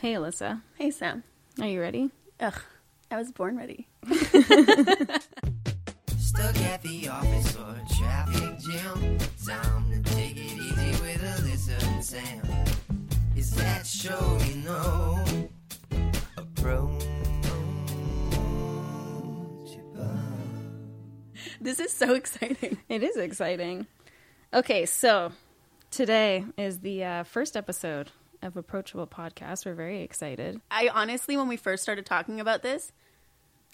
[0.00, 0.62] Hey, Alyssa.
[0.76, 1.24] Hey, Sam.
[1.60, 2.12] Are you ready?
[2.38, 2.54] Ugh,
[3.10, 3.88] I was born ready.
[4.06, 4.22] Stuck
[6.60, 9.18] at the office or traffic jam.
[9.44, 12.42] Time to take it easy with Alyssa and Sam.
[13.34, 15.24] Is that show you know?
[16.36, 17.02] Approach
[21.60, 22.78] This is so exciting.
[22.88, 23.88] It is exciting.
[24.54, 25.32] Okay, so
[25.90, 28.12] today is the uh, first episode
[28.42, 29.66] of Approachable Podcast.
[29.66, 30.60] We're very excited.
[30.70, 32.92] I honestly, when we first started talking about this,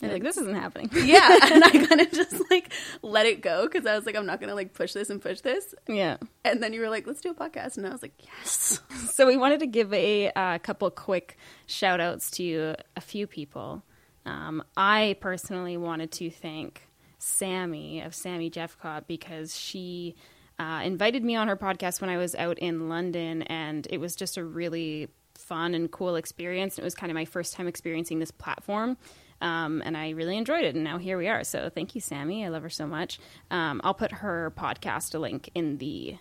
[0.02, 0.90] And like, this isn't happening.
[1.04, 4.26] yeah, and I kind of just like let it go because I was like, I'm
[4.26, 5.74] not gonna like push this and push this.
[5.86, 6.16] yeah.
[6.44, 8.80] And then you were like, let's do a podcast, and I was like, yes.
[9.12, 13.82] So we wanted to give a uh, couple quick shout outs to a few people.
[14.26, 16.88] Um, I personally wanted to thank
[17.20, 20.16] Sammi of Sammi Jefcoate because she
[20.58, 24.14] uh, invited me on her podcast when I was out in London, and it was
[24.14, 26.78] just a really fun and cool experience.
[26.78, 28.96] It was kind of my first time experiencing this platform.
[29.40, 31.44] Um, and I really enjoyed it, and now here we are.
[31.44, 32.44] So thank you, Sammi.
[32.44, 33.18] I love her so much.
[33.50, 36.16] Um, I'll put her podcast link in the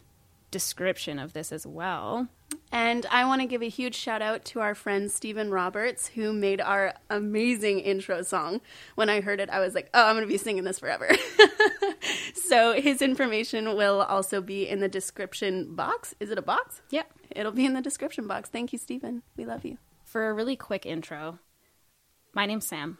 [0.51, 2.27] description of this as well.
[2.73, 6.33] And I want to give a huge shout out to our friend Steven Roberts, who
[6.33, 8.61] made our amazing intro song.
[8.95, 11.07] When I heard it, I was like, oh, I'm going to be singing this forever.
[12.33, 16.15] so his information will also be in the description box.
[16.19, 16.81] Is it a box?
[16.89, 17.11] Yep.
[17.35, 18.49] It'll be in the description box.
[18.49, 19.21] Thank you, Steven.
[19.37, 19.77] We love you.
[20.03, 21.37] For a really quick intro,
[22.33, 22.97] my name's Sam.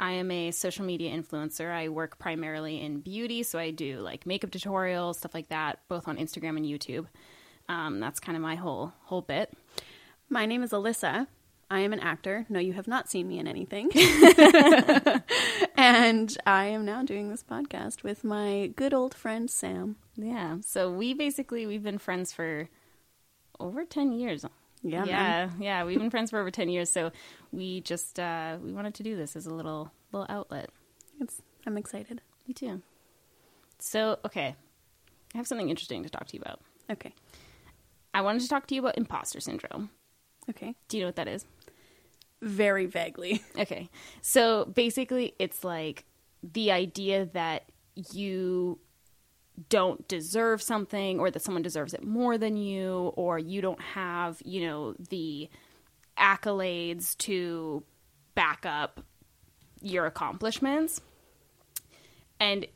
[0.00, 1.70] I am a social media influencer.
[1.70, 6.08] I work primarily in beauty, so I do like makeup tutorials, stuff like that, both
[6.08, 7.06] on Instagram and YouTube.
[7.68, 9.52] Um, that's kind of my whole whole bit.
[10.28, 11.26] My name is Alyssa.
[11.70, 12.44] I am an actor.
[12.50, 13.90] No, you have not seen me in anything.
[15.76, 19.96] and I am now doing this podcast with my good old friend Sam.
[20.16, 20.58] Yeah.
[20.60, 22.68] So we basically we've been friends for
[23.58, 24.44] over ten years.
[24.82, 25.52] Yeah, yeah, man.
[25.60, 25.84] yeah.
[25.84, 26.90] We've been friends for over ten years.
[26.90, 27.10] So
[27.52, 30.68] we just uh, we wanted to do this as a little little outlet.
[31.20, 32.20] It's, I'm excited.
[32.46, 32.82] Me too.
[33.78, 34.56] So okay,
[35.34, 36.60] I have something interesting to talk to you about.
[36.90, 37.14] Okay.
[38.14, 39.90] I wanted to talk to you about imposter syndrome.
[40.50, 40.74] Okay.
[40.88, 41.46] Do you know what that is?
[42.40, 43.42] Very vaguely.
[43.58, 43.88] Okay.
[44.20, 46.04] So basically, it's like
[46.42, 47.64] the idea that
[48.12, 48.78] you
[49.68, 54.40] don't deserve something or that someone deserves it more than you or you don't have,
[54.44, 55.48] you know, the
[56.18, 57.82] accolades to
[58.34, 59.04] back up
[59.80, 61.00] your accomplishments.
[62.40, 62.66] And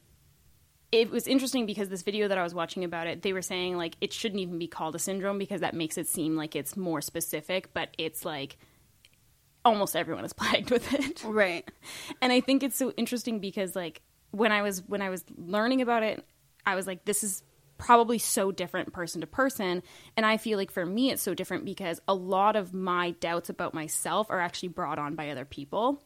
[0.93, 3.77] it was interesting because this video that I was watching about it, they were saying
[3.77, 6.77] like it shouldn't even be called a syndrome because that makes it seem like it's
[6.77, 8.57] more specific, but it's like
[9.65, 11.25] almost everyone is plagued with it.
[11.25, 11.69] Right.
[12.23, 15.83] And I think it's so interesting because like when I was when I was learning
[15.83, 16.25] about it,
[16.65, 17.43] I was like this is
[17.79, 19.83] probably so different person to person
[20.17, 23.51] and I feel like for me it's so different because a lot of my doubts
[23.51, 26.03] about myself are actually brought on by other people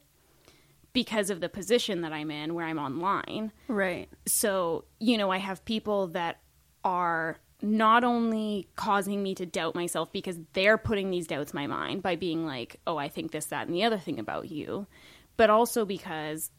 [0.93, 4.09] because of the position that I'm in where I'm online Right.
[4.27, 6.41] so you know i have people that
[6.84, 11.67] are not only causing me to doubt myself because they're putting these doubts in my
[11.67, 14.87] mind by being like oh i think this that and the other thing about you
[15.37, 16.51] but also because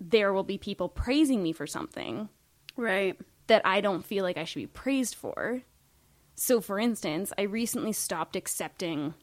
[0.00, 2.28] there will be people praising me for something
[2.76, 3.16] Right.
[3.46, 5.62] that i don't feel like i should be praised for
[6.34, 9.14] so for instance i recently stopped accepting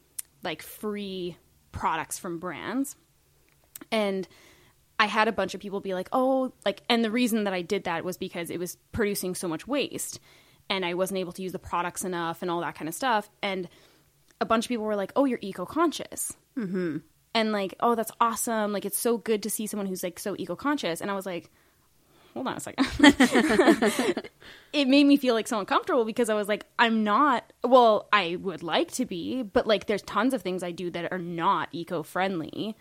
[0.42, 1.36] like free
[1.72, 2.96] products from brands
[3.90, 4.26] and
[5.00, 7.62] I had a bunch of people be like, "Oh, like," and the reason that I
[7.62, 10.20] did that was because it was producing so much waste,
[10.68, 13.30] and I wasn't able to use the products enough, and all that kind of stuff.
[13.42, 13.66] And
[14.42, 16.98] a bunch of people were like, "Oh, you're eco-conscious," mm-hmm.
[17.32, 18.74] and like, "Oh, that's awesome!
[18.74, 21.50] Like, it's so good to see someone who's like so eco-conscious." And I was like,
[22.34, 22.86] "Hold on a second.
[24.74, 27.50] it made me feel like so uncomfortable because I was like, I'm not.
[27.64, 31.10] Well, I would like to be, but like, there's tons of things I do that
[31.10, 32.76] are not eco-friendly."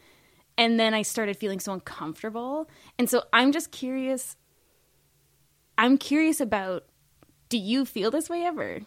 [0.59, 2.69] And then I started feeling so uncomfortable.
[2.99, 4.35] And so I'm just curious.
[5.77, 6.83] I'm curious about
[7.47, 8.81] do you feel this way ever?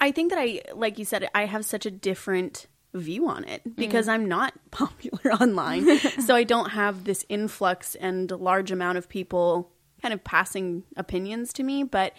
[0.00, 3.76] I think that I, like you said, I have such a different view on it
[3.76, 5.96] because I'm not popular online.
[5.98, 9.70] so I don't have this influx and large amount of people
[10.02, 11.84] kind of passing opinions to me.
[11.84, 12.14] But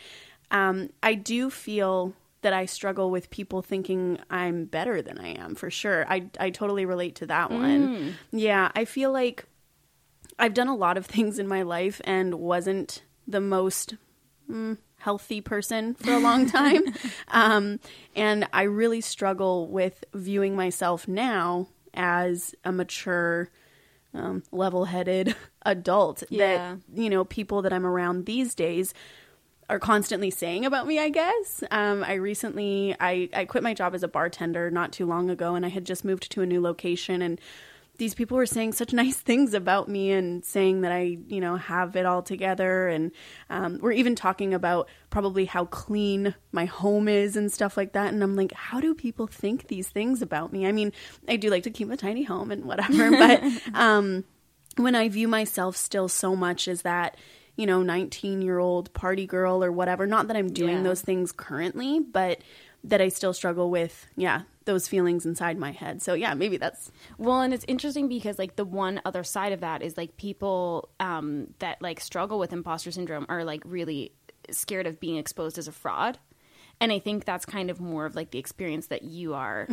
[0.49, 2.13] um, I do feel
[2.45, 6.05] that I struggle with people thinking I'm better than I am for sure.
[6.07, 8.15] I, I totally relate to that one.
[8.31, 9.45] Yeah, I feel like
[10.37, 13.95] I've done a lot of things in my life and wasn't the most
[14.47, 16.83] mm, healthy person for a long time.
[17.29, 17.79] um,
[18.15, 23.49] and I really struggle with viewing myself now as a mature,
[24.13, 26.21] um, level headed adult.
[26.29, 26.75] Yeah.
[26.93, 28.93] That, you know, people that I'm around these days
[29.69, 31.63] are constantly saying about me, I guess.
[31.71, 35.55] Um, I recently I, I quit my job as a bartender not too long ago
[35.55, 37.39] and I had just moved to a new location and
[37.97, 41.55] these people were saying such nice things about me and saying that I, you know,
[41.55, 42.87] have it all together.
[42.87, 43.11] And
[43.49, 48.13] um, we're even talking about probably how clean my home is and stuff like that.
[48.13, 50.67] And I'm like, how do people think these things about me?
[50.67, 50.91] I mean,
[51.27, 54.25] I do like to keep a tiny home and whatever, but um,
[54.77, 57.17] when I view myself still so much as that,
[57.55, 60.83] you know, 19 year old party girl or whatever, not that I'm doing Yeah.
[60.83, 62.41] those things currently, but
[62.83, 66.01] that I still struggle with, yeah, those feelings inside my head.
[66.01, 69.61] So, yeah, maybe that's Well, and it's interesting because like the one other side of
[69.61, 74.11] that is like people um, that like struggle with imposter syndrome are like really
[74.51, 76.19] scared of being exposed as a fraud,
[76.79, 79.67] and I think that's kind of more of like the experience that you are,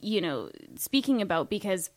[0.00, 1.90] you know, speaking about because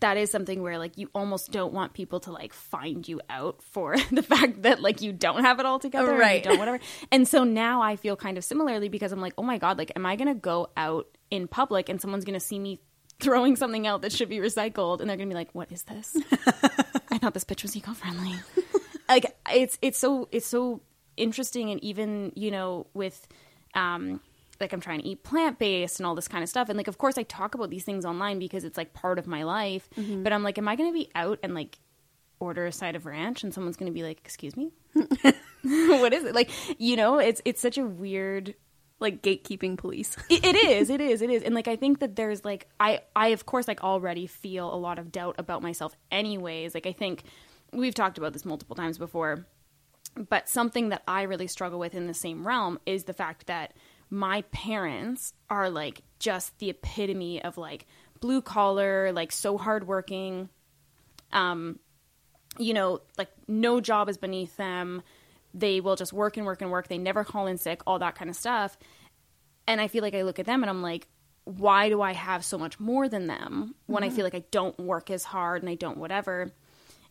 [0.00, 3.62] that is something where like you almost don't want people to like find you out
[3.62, 6.42] for the fact that like you don't have it all together, Right.
[6.42, 6.78] don't whatever.
[7.10, 9.92] And so now I feel kind of similarly because I'm like, oh my god, like
[9.96, 12.80] am I gonna go out in public and someone's gonna see me
[13.20, 16.16] throwing something out that should be recycled and they're gonna be like, what is this?
[17.10, 18.34] I thought this bitch was eco friendly.
[19.08, 20.82] like it's it's so it's so
[21.16, 23.26] interesting and even you know with
[23.74, 24.20] um
[24.60, 26.68] like I'm trying to eat plant based and all this kind of stuff.
[26.68, 29.26] And like of course I talk about these things online because it's like part of
[29.26, 29.88] my life.
[29.96, 30.22] Mm-hmm.
[30.22, 31.78] But I'm like am I going to be out and like
[32.40, 34.72] order a side of ranch and someone's going to be like excuse me?
[35.62, 36.34] What is it?
[36.34, 38.54] Like you know it's it's such a weird
[39.00, 40.16] like gatekeeping police.
[40.30, 41.42] it, it is it is it is.
[41.42, 44.76] And like i think that there's like i i of course like already feel a
[44.76, 46.74] lot of doubt about myself anyways.
[46.74, 47.24] Like i think
[47.72, 49.46] we've talked about this multiple times before
[50.28, 53.74] but something that i really struggle with in the same realm is the fact that
[54.10, 57.86] my parents are like just the epitome of like
[58.20, 60.48] blue collar like so hardworking.
[61.32, 61.78] Um
[62.58, 65.02] you know like no job is beneath them.
[65.54, 66.88] They will just work and work and work.
[66.88, 68.78] They never call in sick all that kind of stuff.
[69.66, 71.08] And I feel like I look at them and I'm like,
[71.44, 74.78] why do I have so much more than them when I feel like I don't
[74.78, 76.52] work as hard and I don't whatever?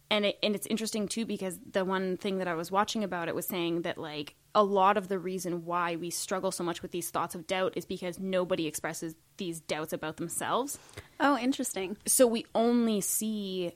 [0.09, 3.27] And it and it's interesting too because the one thing that I was watching about
[3.27, 6.81] it was saying that like a lot of the reason why we struggle so much
[6.81, 10.79] with these thoughts of doubt is because nobody expresses these doubts about themselves.
[11.19, 11.97] Oh, interesting.
[12.05, 13.73] So we only see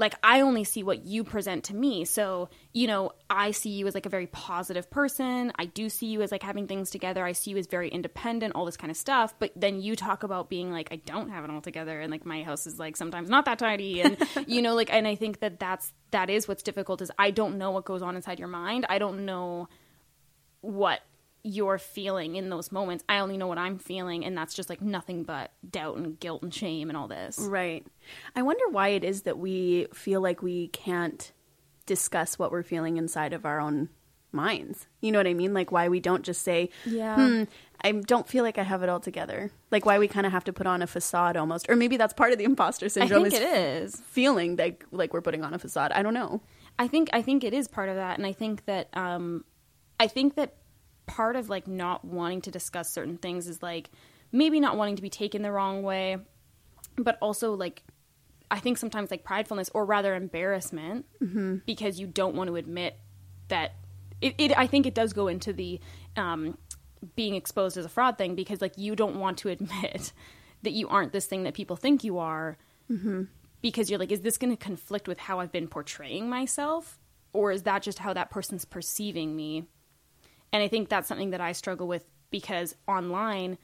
[0.00, 2.06] like I only see what you present to me.
[2.06, 5.52] So, you know, I see you as like a very positive person.
[5.56, 7.22] I do see you as like having things together.
[7.22, 9.34] I see you as very independent, all this kind of stuff.
[9.38, 12.00] But then you talk about being like, I don't have it all together.
[12.00, 14.00] And like my house is like sometimes not that tidy.
[14.00, 14.16] And,
[14.46, 17.58] you know, like, and I think that that's, that is what's difficult is I don't
[17.58, 18.86] know what goes on inside your mind.
[18.88, 19.68] I don't know
[20.62, 21.00] what
[21.42, 23.04] you're feeling in those moments.
[23.08, 24.24] I only know what I'm feeling.
[24.24, 27.38] And that's just like nothing but doubt and guilt and shame and all this.
[27.38, 27.86] Right.
[28.36, 31.32] I wonder why it is that we feel like we can't
[31.86, 33.88] discuss what we're feeling inside of our own
[34.32, 34.86] minds.
[35.00, 35.54] You know what I mean?
[35.54, 37.16] Like why we don't just say, Yeah.
[37.16, 37.44] hmm,
[37.82, 39.50] I don't feel like I have it all together.
[39.70, 41.66] Like why we kind of have to put on a facade almost.
[41.68, 43.24] Or maybe that's part of the imposter syndrome.
[43.24, 43.96] I think is it is.
[44.06, 45.90] feeling like like we're putting on a facade.
[45.92, 46.42] I don't know.
[46.78, 49.44] I think I think it is part of that, and I think that um,
[49.98, 50.54] I think that
[51.10, 53.90] part of like not wanting to discuss certain things is like
[54.32, 56.18] maybe not wanting to be taken the wrong way,
[56.96, 57.82] but also like
[58.50, 61.06] I think sometimes like pridefulness or rather embarrassment
[61.66, 62.96] because you don't want to admit
[63.48, 63.74] that
[64.20, 64.58] it, it.
[64.58, 65.80] I think it does go into the
[66.16, 66.58] um,
[67.16, 70.12] being exposed as a fraud thing because like you don't want to admit
[70.62, 72.58] that you aren't this thing that people think you are
[73.62, 76.98] because you're like, is this going to conflict with how I've been portraying myself?
[77.32, 79.64] Or is that just how that person's perceiving me?
[80.52, 83.58] And I think that's something that I struggle with because online,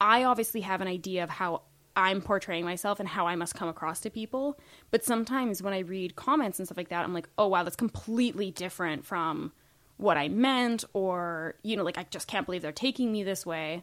[0.00, 1.62] I obviously have an idea of how
[1.94, 4.58] I'm portraying myself and how I must come across to people.
[4.90, 7.76] But sometimes when I read comments and stuff like that, I'm like, oh, wow, that's
[7.76, 9.52] completely different from
[9.96, 10.84] what I meant.
[10.92, 13.82] Or, you know, like, I just can't believe they're taking me this way.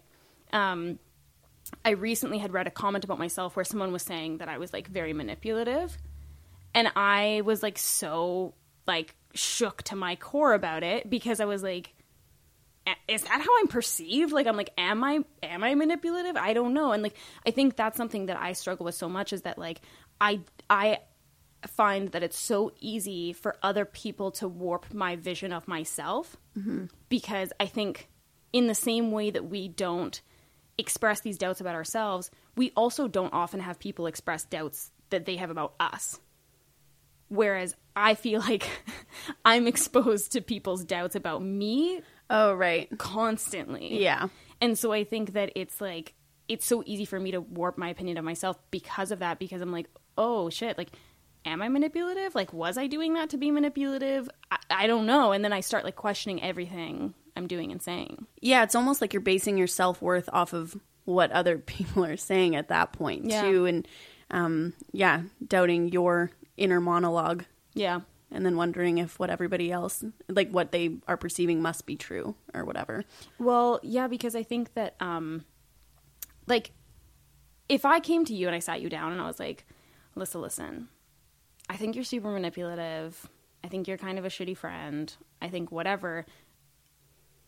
[0.51, 0.99] Um,
[1.83, 4.73] I recently had read a comment about myself where someone was saying that I was
[4.73, 5.97] like very manipulative.
[6.75, 8.53] And I was like so
[8.85, 12.02] like shook to my core about it because I was like "A-
[13.07, 14.31] is that how I'm perceived?
[14.31, 16.35] Like I'm like am I am I manipulative?
[16.35, 16.91] I don't know.
[16.91, 19.81] And like I think that's something that I struggle with so much is that like
[20.19, 20.99] I I
[21.67, 26.85] find that it's so easy for other people to warp my vision of myself mm-hmm.
[27.09, 28.09] because I think
[28.51, 30.21] in the same way that we don't
[30.77, 35.37] express these doubts about ourselves, we also don't often have people express doubts that they
[35.37, 36.19] have about us.
[37.29, 38.69] Whereas I feel like
[39.45, 42.89] I'm exposed to people's doubts about me Oh, right.
[42.97, 44.01] constantly.
[44.01, 44.27] Yeah.
[44.61, 46.13] And so I think that it's like
[46.47, 49.61] it's so easy for me to warp my opinion of myself because of that because
[49.61, 49.87] I'm like,
[50.17, 50.89] "Oh shit, like
[51.45, 52.35] am I manipulative?
[52.35, 54.29] Like, was I doing that to be manipulative?
[54.49, 55.33] I, I don't know.
[55.33, 58.25] And then I start like questioning everything I'm doing and saying.
[58.39, 62.15] Yeah, it's almost like you're basing your self worth off of what other people are
[62.17, 63.41] saying at that point Yeah.
[63.41, 63.87] too, and
[64.31, 68.01] um, yeah, doubting your inner monologue, Yeah.
[68.33, 72.35] And then wondering if what everybody else, like what they are perceiving, must be true
[72.53, 73.05] or whatever.
[73.39, 75.45] Well, yeah, because I think that, um,
[76.47, 76.71] like,
[77.69, 79.65] if I came to you and I sat you down and I was like,
[80.15, 80.89] listen, listen,
[81.69, 83.29] I think you're super manipulative.
[83.63, 85.15] I think you're kind of a shitty friend.
[85.41, 86.25] I think whatever.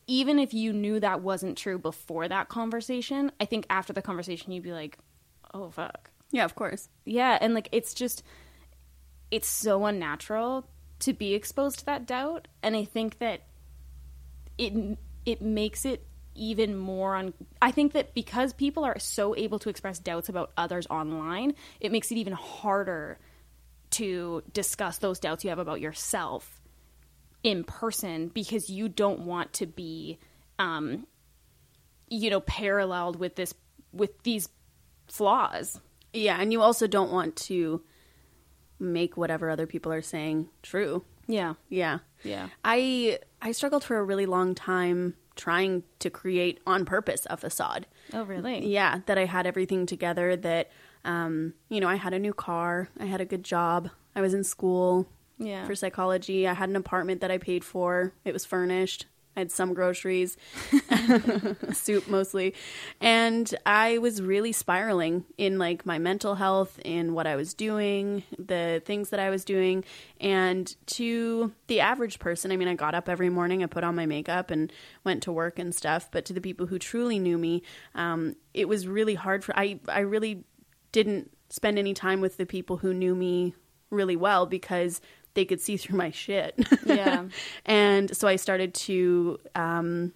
[0.07, 4.51] Even if you knew that wasn't true before that conversation, I think after the conversation
[4.51, 4.97] you'd be like,
[5.53, 6.11] oh, fuck.
[6.31, 6.89] Yeah, of course.
[7.05, 8.23] Yeah, and like it's just
[9.31, 10.67] it's so unnatural
[10.99, 13.41] to be exposed to that doubt, and I think that
[14.57, 19.59] it it makes it even more on I think that because people are so able
[19.59, 23.19] to express doubts about others online, it makes it even harder
[23.91, 26.61] to discuss those doubts you have about yourself
[27.43, 30.17] in person because you don't want to be
[30.57, 31.05] um
[32.09, 33.53] you know paralleled with this
[33.93, 34.49] with these
[35.07, 35.79] flaws.
[36.13, 37.81] Yeah, and you also don't want to
[38.79, 41.03] make whatever other people are saying true.
[41.27, 41.53] Yeah.
[41.69, 41.99] Yeah.
[42.23, 42.49] Yeah.
[42.63, 47.87] I I struggled for a really long time trying to create on purpose a facade.
[48.13, 48.65] Oh, really?
[48.67, 50.69] Yeah, that I had everything together that
[51.03, 54.33] um, you know, I had a new car, I had a good job, I was
[54.33, 55.65] in school Yeah.
[55.65, 59.05] for psychology, I had an apartment that I paid for, it was furnished.
[59.35, 60.37] I had some groceries,
[61.73, 62.53] soup mostly.
[63.01, 68.23] And I was really spiraling in like my mental health, in what I was doing,
[68.39, 69.83] the things that I was doing.
[70.19, 73.95] And to the average person, I mean, I got up every morning, I put on
[73.95, 74.71] my makeup and
[75.03, 76.09] went to work and stuff.
[76.11, 77.63] But to the people who truly knew me,
[77.93, 80.45] um, it was really hard for, I, I really
[80.91, 83.53] didn't spend any time with the people who knew me
[83.89, 85.01] really well because
[85.35, 86.55] they could see through my shit.
[86.85, 87.25] Yeah.
[87.65, 90.13] and so I started to um,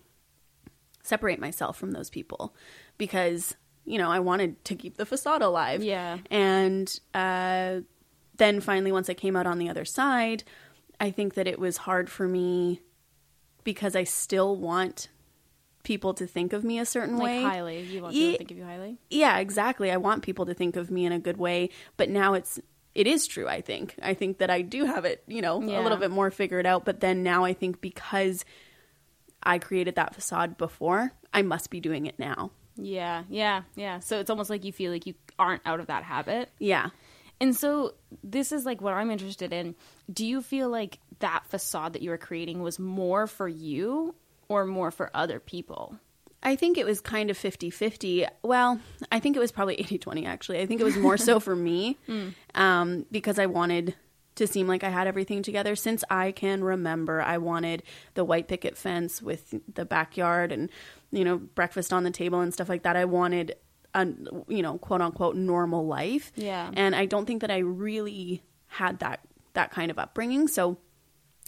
[1.03, 2.55] separate myself from those people
[2.97, 5.83] because, you know, I wanted to keep the facade alive.
[5.83, 6.17] Yeah.
[6.31, 7.81] And uh,
[8.38, 10.43] then finally, once I came out on the other side,
[10.99, 12.81] I think that it was hard for me
[13.63, 15.09] because I still want
[15.83, 17.81] people to think of me a certain like way highly.
[17.81, 18.97] You want people to think of you highly?
[19.09, 22.33] yeah exactly i want people to think of me in a good way but now
[22.33, 22.59] it's
[22.96, 25.79] it is true i think i think that i do have it you know Yeah.
[25.79, 28.43] a little bit more figured out but then now i think because
[29.43, 34.00] i created that facade before i must be doing it now Yeah, yeah, yeah.
[34.00, 36.50] So it's almost like you feel like you aren't out of that habit.
[36.60, 36.89] yeah
[37.41, 37.93] And so
[38.24, 39.75] this is like what I'm interested in.
[40.12, 44.15] Do you feel like that facade that you were creating was more for you
[44.50, 45.98] or more for other people?
[46.41, 48.25] I think it was kind of 50 50.
[48.43, 48.79] Well,
[49.12, 50.60] I think it was probably 80 20, actually.
[50.60, 51.98] I think it was more so for me
[52.55, 53.96] um, because I wanted
[54.36, 55.75] to seem like I had everything together.
[55.75, 60.69] Since I can remember, I wanted the white picket fence with the backyard and,
[61.12, 62.96] you know, breakfast on the table and stuff like that.
[62.96, 63.55] I wanted
[63.93, 64.08] a,
[64.48, 66.31] you know, quote unquote normal life.
[66.36, 66.72] Yeah.
[66.74, 69.19] And I don't think that I really had that
[69.53, 70.48] that kind of upbringing.
[70.48, 70.77] So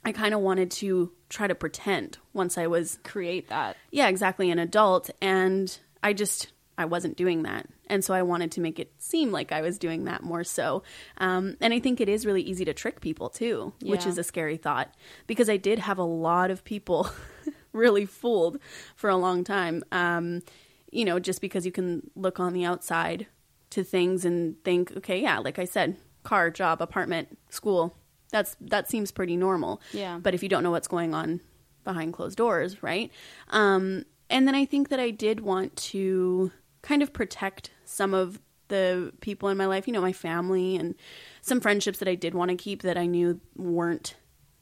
[0.04, 3.78] I kind of wanted to try to pretend once I was Create that.
[3.92, 5.10] yeah, exactly, an adult.
[5.22, 7.68] And I just, I wasn't doing that.
[7.88, 10.84] And so I wanted to make it seem like I was doing that more so.
[11.18, 14.24] Um, and I think it is really easy to trick people too, which is a
[14.24, 14.94] scary thought
[15.28, 17.10] because I did have a lot of people
[17.74, 18.60] really fooled
[18.96, 19.84] for a long time.
[19.92, 20.42] Um,
[20.90, 23.28] you know, just because you can look on the outside
[23.72, 27.96] to things and think, okay, yeah, like I said, car, job, apartment, school.
[28.32, 29.82] That's that seems pretty normal.
[29.94, 30.20] Yeah.
[30.22, 31.42] But if you don't know what's going on
[31.84, 33.12] behind closed doors, right?
[33.50, 38.40] Um, and then I think that I did want to kind of protect some of
[38.70, 40.96] the people in my life, you know, my family and
[41.42, 44.16] some friendships that I did want to keep that I knew weren't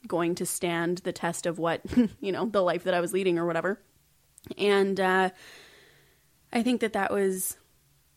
[0.07, 1.81] going to stand the test of what,
[2.19, 3.79] you know, the life that I was leading or whatever.
[4.57, 5.29] And uh,
[6.51, 7.57] I think that that was,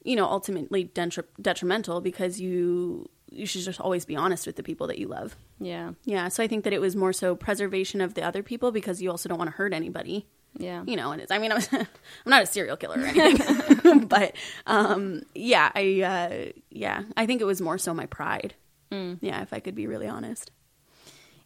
[0.02, 4.62] you know, ultimately detri- detrimental because you you should just always be honest with the
[4.62, 5.36] people that you love.
[5.58, 5.92] Yeah.
[6.04, 9.00] Yeah, so I think that it was more so preservation of the other people because
[9.00, 10.26] you also don't want to hurt anybody.
[10.58, 10.84] Yeah.
[10.86, 11.86] You know, and it's I mean I'm, I'm
[12.26, 14.34] not a serial killer or anything, but
[14.66, 18.54] um yeah, I uh yeah, I think it was more so my pride.
[18.90, 20.50] Yeah, if I could be really honest.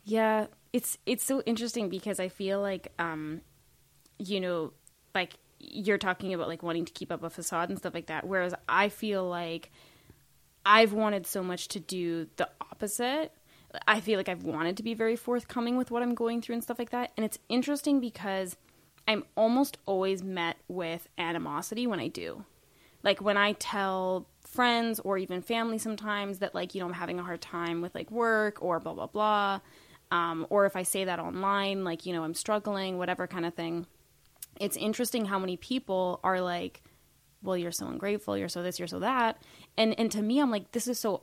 [0.02, 3.42] Yeah, it's it's so interesting because I feel like um
[4.18, 4.72] you know,
[5.14, 8.26] like you're talking about like wanting to keep up a facade and stuff like that
[8.26, 9.70] whereas I feel like
[10.66, 13.32] I've wanted so much to do the opposite.
[13.86, 16.62] I feel like I've wanted to be very forthcoming with what I'm going through and
[16.62, 17.12] stuff like that.
[17.16, 18.56] And it's interesting because
[19.06, 22.44] I'm almost always met with animosity when I do.
[23.04, 27.20] Like when I tell friends or even family sometimes that like you know I'm having
[27.20, 29.60] a hard time with like work or blah blah blah.
[30.10, 33.54] Um, or if I say that online, like you know I'm struggling, whatever kind of
[33.54, 33.86] thing.
[34.58, 36.82] It's interesting how many people are like,
[37.42, 38.36] "Well, you're so ungrateful.
[38.36, 38.78] You're so this.
[38.78, 39.42] You're so that."
[39.76, 41.22] And and to me, I'm like, this is so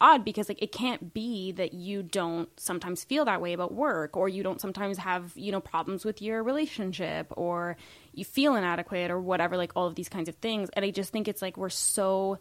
[0.00, 4.16] odd because like it can't be that you don't sometimes feel that way about work
[4.16, 7.76] or you don't sometimes have you know problems with your relationship or
[8.12, 11.12] you feel inadequate or whatever like all of these kinds of things and i just
[11.12, 12.38] think it's like we're so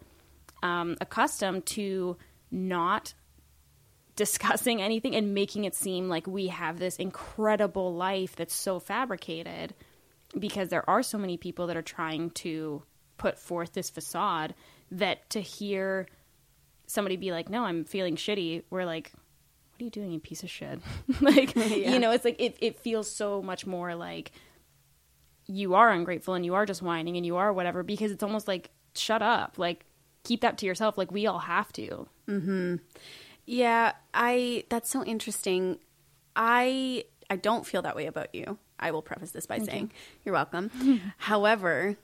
[0.64, 2.18] um, accustomed to
[2.50, 3.14] not
[4.16, 9.74] discussing anything and making it seem like we have this incredible life that's so fabricated
[10.38, 12.84] because there are so many people that are trying to
[13.24, 14.54] put forth this facade
[14.92, 16.08] that to hear
[16.88, 19.14] somebody be like, "No, I'm feeling shitty," we're like,
[19.72, 20.82] "What are you doing, you piece of shit?"
[21.22, 24.34] like, you know, it's like it it feels so much more like
[25.48, 28.46] you are ungrateful and you are just whining and you are whatever because it's almost
[28.46, 29.86] like shut up, like
[30.24, 30.98] keep that to yourself.
[30.98, 32.08] Like we all have to.
[32.28, 32.76] Hmm.
[33.46, 35.80] Yeah, I that's so interesting.
[36.36, 38.58] I I don't feel that way about you.
[38.80, 39.92] I will preface this by saying
[40.26, 40.32] you.
[40.32, 40.70] are welcome.
[41.18, 41.96] However,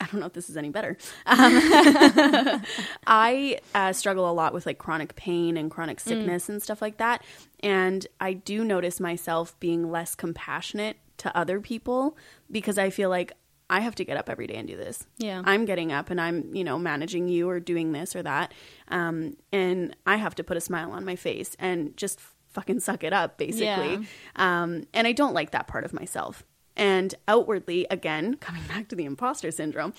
[0.00, 0.96] I don't know if this is any better.
[1.26, 1.60] Um,
[3.06, 6.96] I uh, struggle a lot with like chronic pain and chronic sickness and stuff like
[6.96, 7.22] that,
[7.60, 12.16] and I do notice myself being less compassionate to other people
[12.50, 13.32] because I feel like
[13.68, 15.06] I have to get up every day and do this.
[15.18, 15.42] Yeah.
[15.44, 18.52] I'm getting up and I'm, you know, managing you or doing this or that.
[18.88, 23.04] Um, and I have to put a smile on my face and just fucking suck
[23.04, 23.94] it up, basically.
[24.34, 26.42] Um, and I don't like that part of myself.
[26.76, 29.92] And outwardly, again, coming back to the imposter syndrome,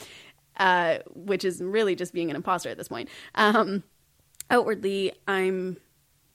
[0.57, 3.09] uh, which is really just being an imposter at this point.
[3.35, 3.83] Um,
[4.49, 5.77] outwardly, I'm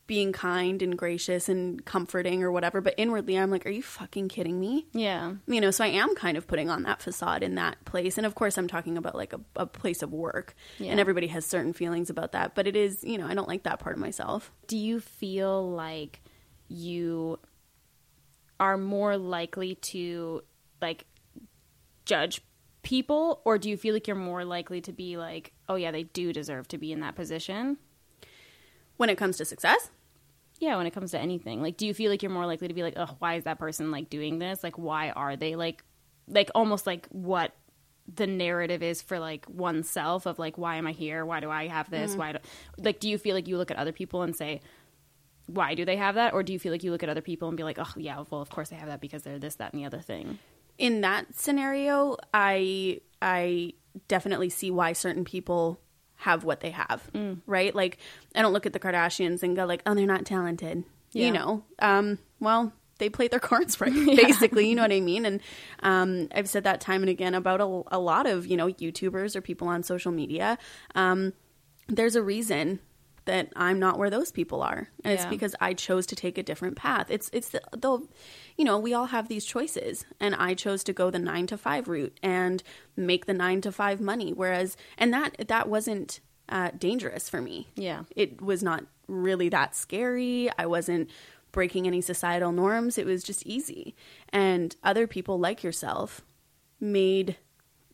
[0.07, 4.29] being kind and gracious and comforting or whatever, but inwardly, I'm like, are you fucking
[4.29, 4.87] kidding me?
[4.93, 5.33] Yeah.
[5.49, 8.25] you know so i am kind of putting on that facade in that place and
[8.25, 10.93] of course i'm talking about like a, a place of work Yeah.
[10.93, 13.65] and everybody has certain feelings about that but it is you know i don't like
[13.65, 16.21] that part of myself do you feel like
[16.69, 17.39] you
[18.59, 20.43] are more likely to
[20.81, 21.05] like
[22.05, 22.41] judge
[22.83, 26.05] people or do you feel like you're more likely to be like oh yeah they
[26.05, 27.79] do deserve to be in that position?
[28.97, 29.91] When it comes to success?
[30.59, 31.63] Yeah when it comes to anything.
[31.63, 33.59] Like do you feel like you're more likely to be like oh why is that
[33.59, 34.63] person like doing this?
[34.63, 35.83] Like why are they like
[36.29, 37.53] like almost like what
[38.15, 41.27] the narrative is for like oneself of like why am i here?
[41.27, 42.13] Why do i have this?
[42.13, 42.21] Mm-hmm.
[42.21, 42.39] Why do
[42.79, 44.61] like do you feel like you look at other people and say
[45.47, 46.35] why do they have that?
[46.35, 48.25] Or do you feel like you look at other people and be like oh yeah
[48.31, 50.39] well of course they have that because they're this that and the other thing
[50.79, 53.73] in that scenario i i
[54.09, 55.81] definitely see why certain people
[56.17, 57.03] have what they have
[57.47, 57.75] right?
[57.75, 57.99] Like
[58.35, 61.27] i don't look at the kardashians and go like oh they're not talented Yeah.
[61.27, 61.63] you know?
[61.79, 65.25] Um well they played their cards right basically you know what i mean?
[65.27, 65.41] And
[65.83, 69.37] um i've said that time and again about a, a lot of you know youtubers
[69.37, 70.59] or people on social media.
[70.95, 71.33] Um
[71.89, 72.81] there's a reason
[73.27, 76.43] that I'm not where those people are, and it's because I chose to take a
[76.43, 77.11] different path.
[77.11, 78.01] It's it's the, the
[78.57, 81.59] you know we all have these choices, and I chose to go the nine to
[81.59, 82.63] five route and
[82.97, 84.33] make the nine to five money.
[84.33, 87.69] Whereas, and that that wasn't uh, dangerous for me.
[87.75, 88.05] Yeah.
[88.15, 90.49] it was not really that scary.
[90.59, 91.11] I wasn't
[91.53, 92.99] breaking any societal norms.
[92.99, 93.95] It was just easy,
[94.31, 96.23] and other people like yourself
[96.81, 97.37] made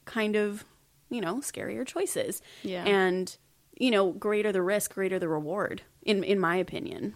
[0.04, 0.64] kind of
[1.08, 2.42] you know scarier choices.
[2.62, 2.84] Yeah.
[2.84, 3.36] and
[3.78, 7.14] you know, greater the risk, greater the reward, in in my opinion.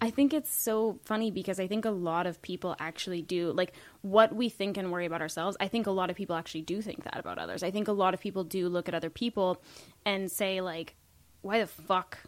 [0.00, 3.72] I think it's so funny because I think a lot of people actually do like
[4.02, 5.56] what we think and worry about ourselves.
[5.58, 7.62] I think a lot of people actually do think that about others.
[7.62, 9.62] I think a lot of people do look at other people
[10.04, 10.96] and say like
[11.40, 12.18] why the fuck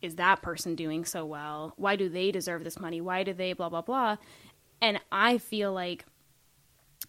[0.00, 1.74] is that person doing so well?
[1.76, 3.00] Why do they deserve this money?
[3.00, 4.16] Why do they blah blah blah?
[4.80, 6.04] And I feel like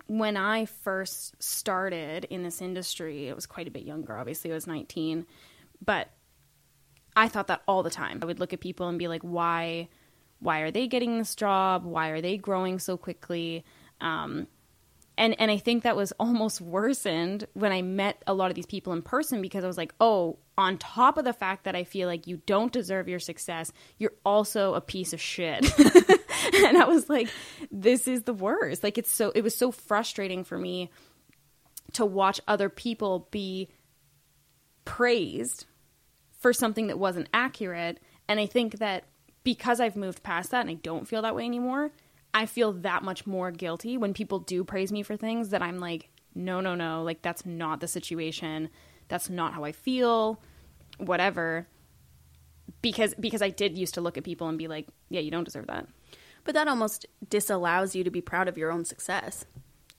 [0.08, 4.16] when I first started in this industry, it was quite a bit younger.
[4.16, 5.26] Obviously, I was 19,
[5.84, 6.10] but
[7.16, 8.20] I thought that all the time.
[8.22, 9.90] I would look at people and be like, why,
[10.40, 11.86] why are they getting this job?
[11.86, 13.64] Why are they growing so quickly?
[14.02, 14.48] Um,
[15.18, 18.66] and and I think that was almost worsened when I met a lot of these
[18.66, 21.84] people in person because I was like, oh, on top of the fact that I
[21.84, 25.64] feel like you don't deserve your success, you're also a piece of shit.
[25.80, 27.30] and I was like,
[27.72, 28.84] this is the worst.
[28.84, 30.90] Like it's so it was so frustrating for me
[31.94, 33.70] to watch other people be
[34.84, 35.66] praised
[36.44, 38.00] for something that wasn't accurate.
[38.28, 39.06] And I think that
[39.44, 41.92] because I've moved past that and I don't feel that way anymore,
[42.34, 45.80] I feel that much more guilty when people do praise me for things that I'm
[45.80, 48.70] like, no, no, no, like that's not the situation.
[49.08, 50.42] That's not how I feel,
[50.98, 51.68] whatever.
[52.82, 55.44] Because because I did used to look at people and be like, yeah, you don't
[55.46, 55.88] deserve that.
[56.44, 59.46] But that almost disallows you to be proud of your own success.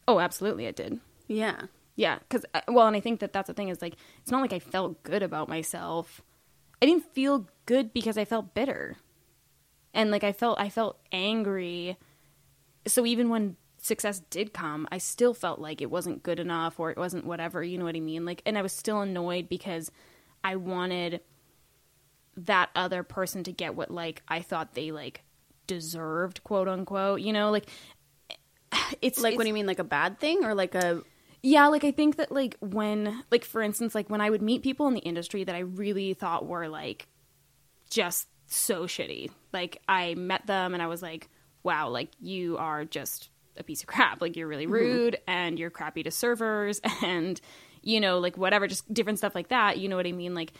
[0.06, 1.00] Oh, absolutely, it did.
[1.26, 1.62] Yeah.
[1.96, 4.40] Yeah, because uh, well, and I think that that's the thing is like it's not
[4.40, 6.20] like I felt good about myself.
[6.82, 8.96] I didn't feel good because I felt bitter,
[9.92, 11.96] and like I felt I felt angry.
[12.86, 16.90] So even when success did come, I still felt like it wasn't good enough or
[16.90, 17.62] it wasn't whatever.
[17.62, 18.24] You know what I mean?
[18.24, 19.90] Like, and I was still annoyed because
[20.42, 21.20] I wanted
[22.36, 25.22] that other person to get what like I thought they like
[25.66, 27.20] deserved, quote unquote.
[27.20, 27.68] You know, like
[29.02, 31.02] it's Like, it's, what do you mean, like a bad thing or like a
[31.44, 34.62] yeah, like I think that like when like for instance, like when I would meet
[34.62, 37.06] people in the industry that I really thought were like
[37.90, 39.30] just so shitty.
[39.52, 41.28] Like I met them and I was like,
[41.62, 43.28] wow, like you are just
[43.58, 44.22] a piece of crap.
[44.22, 44.72] Like you're really mm-hmm.
[44.72, 47.38] rude and you're crappy to servers and
[47.82, 49.76] you know, like whatever, just different stuff like that.
[49.76, 50.34] You know what I mean?
[50.34, 50.54] Like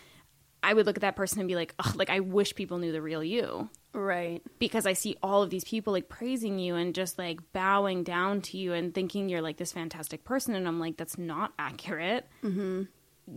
[0.62, 2.92] I would look at that person and be like, Ugh, like I wish people knew
[2.92, 4.42] the real you right?
[4.58, 8.40] because I see all of these people like praising you and just like bowing down
[8.42, 12.26] to you and thinking you're like this fantastic person, and I'm like, that's not accurate.
[12.42, 12.82] Mm-hmm.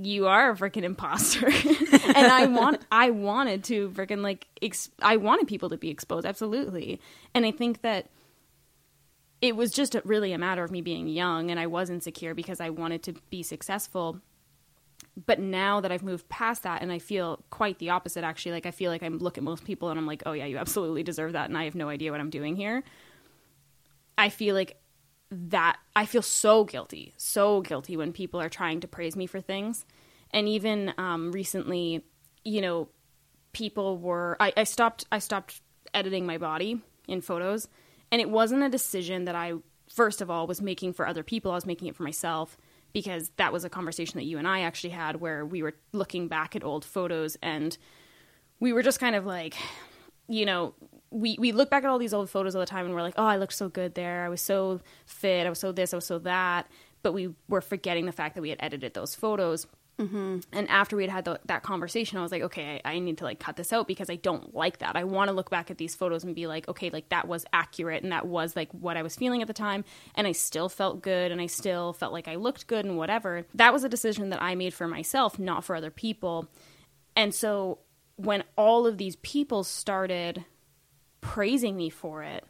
[0.02, 5.17] You are a freaking imposter, and I want I wanted to freaking like ex- I
[5.17, 7.00] wanted people to be exposed, absolutely,
[7.34, 8.10] and I think that
[9.41, 12.34] it was just a, really a matter of me being young and I was insecure
[12.34, 14.20] because I wanted to be successful
[15.25, 18.65] but now that I've moved past that and I feel quite the opposite actually like
[18.65, 21.03] I feel like I look at most people and I'm like oh yeah you absolutely
[21.03, 22.84] deserve that and I have no idea what I'm doing here.
[24.17, 24.77] I feel like
[25.32, 29.41] that I feel so guilty so guilty when people are trying to praise me for
[29.41, 29.86] things.
[30.32, 32.03] And even um, recently
[32.43, 32.89] you know
[33.53, 35.62] people were I, I stopped I stopped
[35.93, 37.67] editing my body in photos
[38.12, 39.53] and it wasn't a decision that I
[39.89, 42.56] first of all was making for other people I was making it for myself
[42.93, 46.28] because that was a conversation that you and I actually had where we were looking
[46.28, 47.78] back at old photos and
[48.60, 49.56] we were just kind of like,
[50.28, 50.73] you know,
[51.10, 53.13] we, we look back at all these old photos all the time and we're like,
[53.17, 54.26] oh, I looked so good there.
[54.26, 55.45] I was so fit.
[55.45, 55.93] I was so this.
[55.93, 56.67] I was so that.
[57.04, 59.67] But we were forgetting the fact that we had edited those photos.
[59.99, 60.39] Mm-hmm.
[60.51, 63.17] And after we had had the, that conversation, I was like, okay, I, I need
[63.17, 64.95] to like cut this out because I don't like that.
[64.95, 67.45] I want to look back at these photos and be like, okay, like that was
[67.51, 69.83] accurate and that was like what I was feeling at the time.
[70.13, 73.47] And I still felt good and I still felt like I looked good and whatever.
[73.55, 76.47] That was a decision that I made for myself, not for other people.
[77.15, 77.79] And so
[78.17, 80.45] when all of these people started
[81.21, 82.43] praising me for it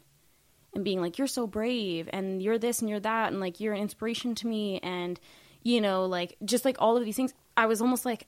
[0.74, 3.72] and being like, you're so brave and you're this and you're that and like you're
[3.72, 5.18] an inspiration to me and
[5.68, 8.26] you know, like just like all of these things, I was almost like,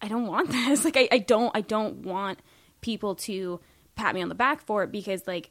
[0.00, 0.84] I don't want this.
[0.84, 2.38] Like I, I don't I don't want
[2.80, 3.58] people to
[3.96, 5.50] pat me on the back for it because like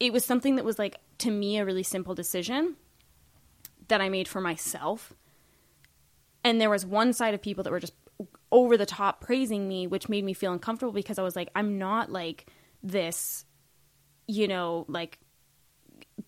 [0.00, 2.76] it was something that was like to me a really simple decision
[3.88, 5.12] that I made for myself.
[6.42, 7.92] And there was one side of people that were just
[8.50, 11.76] over the top praising me, which made me feel uncomfortable because I was like, I'm
[11.76, 12.46] not like
[12.82, 13.44] this,
[14.26, 15.18] you know, like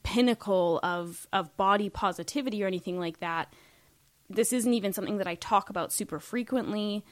[0.03, 3.51] pinnacle of of body positivity or anything like that.
[4.31, 7.05] This isn't even something that I talk about super frequently.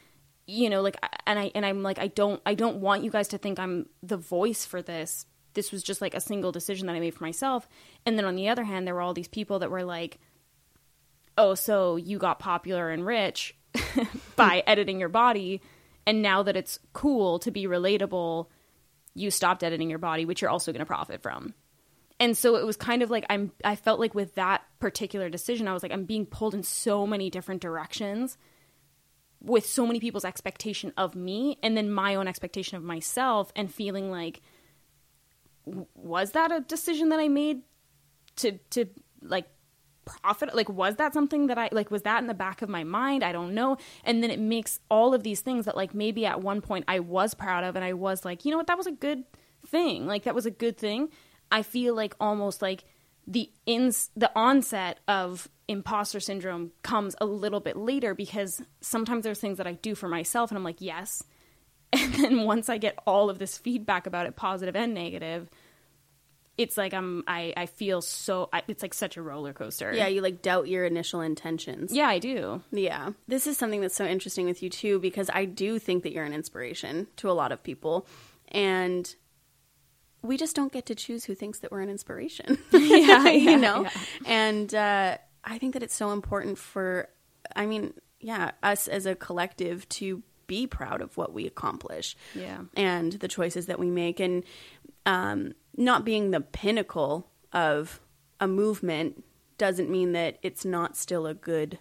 [0.46, 3.28] You know, like and I and I'm like I don't I don't want you guys
[3.28, 5.26] to think I'm the voice for this.
[5.54, 7.68] This was just like a single decision that I made for myself.
[8.04, 10.18] And then on the other hand, there were all these people that were like,
[11.36, 13.56] "Oh, so you got popular and rich
[14.36, 15.62] by editing your body,
[16.06, 18.46] and now that it's cool to be relatable,
[19.14, 21.54] you stopped editing your body, which you're also going to profit from."
[22.18, 25.68] And so it was kind of like i'm i felt like with that particular decision
[25.68, 28.36] i was like i'm being pulled in so many different directions
[29.40, 33.72] with so many people's expectation of me and then my own expectation of myself and
[33.72, 34.40] feeling like
[35.94, 37.62] was that a decision that i made
[38.36, 38.86] to to
[39.22, 39.46] like
[40.04, 42.84] profit like was that something that i like was that in the back of my
[42.84, 43.24] mind?
[43.24, 43.76] I don't know.
[44.04, 47.00] And then it makes all of these things that like maybe at one point i
[47.00, 48.68] was proud of and i was like you know what?
[48.68, 49.24] That was a good
[49.66, 50.06] thing.
[50.06, 51.10] Like that was a good thing
[51.50, 52.84] I feel like almost like
[53.26, 59.40] the ins the onset of imposter syndrome comes a little bit later because sometimes there's
[59.40, 61.22] things that I do for myself and I'm like, yes.
[61.92, 65.48] And then once I get all of this feedback about it, positive and negative,
[66.58, 69.92] it's like I'm I, I feel so I, it's like such a roller coaster.
[69.92, 71.92] Yeah, you like doubt your initial intentions.
[71.92, 72.62] Yeah, I do.
[72.70, 73.10] Yeah.
[73.28, 76.24] This is something that's so interesting with you too because I do think that you're
[76.24, 78.06] an inspiration to a lot of people
[78.48, 79.14] and
[80.26, 82.58] we just don't get to choose who thinks that we're an inspiration.
[82.72, 83.82] Yeah, you know?
[83.82, 83.90] yeah.
[84.26, 87.08] And uh, I think that it's so important for,
[87.54, 92.16] I mean, yeah, us as a collective to be proud of what we accomplish.
[92.34, 92.60] Yeah.
[92.74, 94.20] And the choices that we make.
[94.20, 94.44] And
[95.04, 98.00] um, not being the pinnacle of
[98.40, 99.24] a movement
[99.58, 101.78] doesn't mean that it's not still a good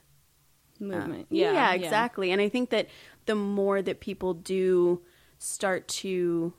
[0.79, 1.27] Movement.
[1.29, 2.31] yeah, yeah, exactly.
[2.31, 2.89] And I think that
[3.25, 5.01] the more that people do
[5.37, 6.53] start to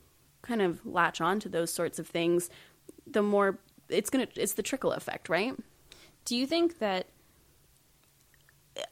[0.47, 2.51] kind of latch on to those sorts of things,
[3.07, 5.55] the more it's gonna it's the trickle effect, right?
[6.25, 7.09] Do you think that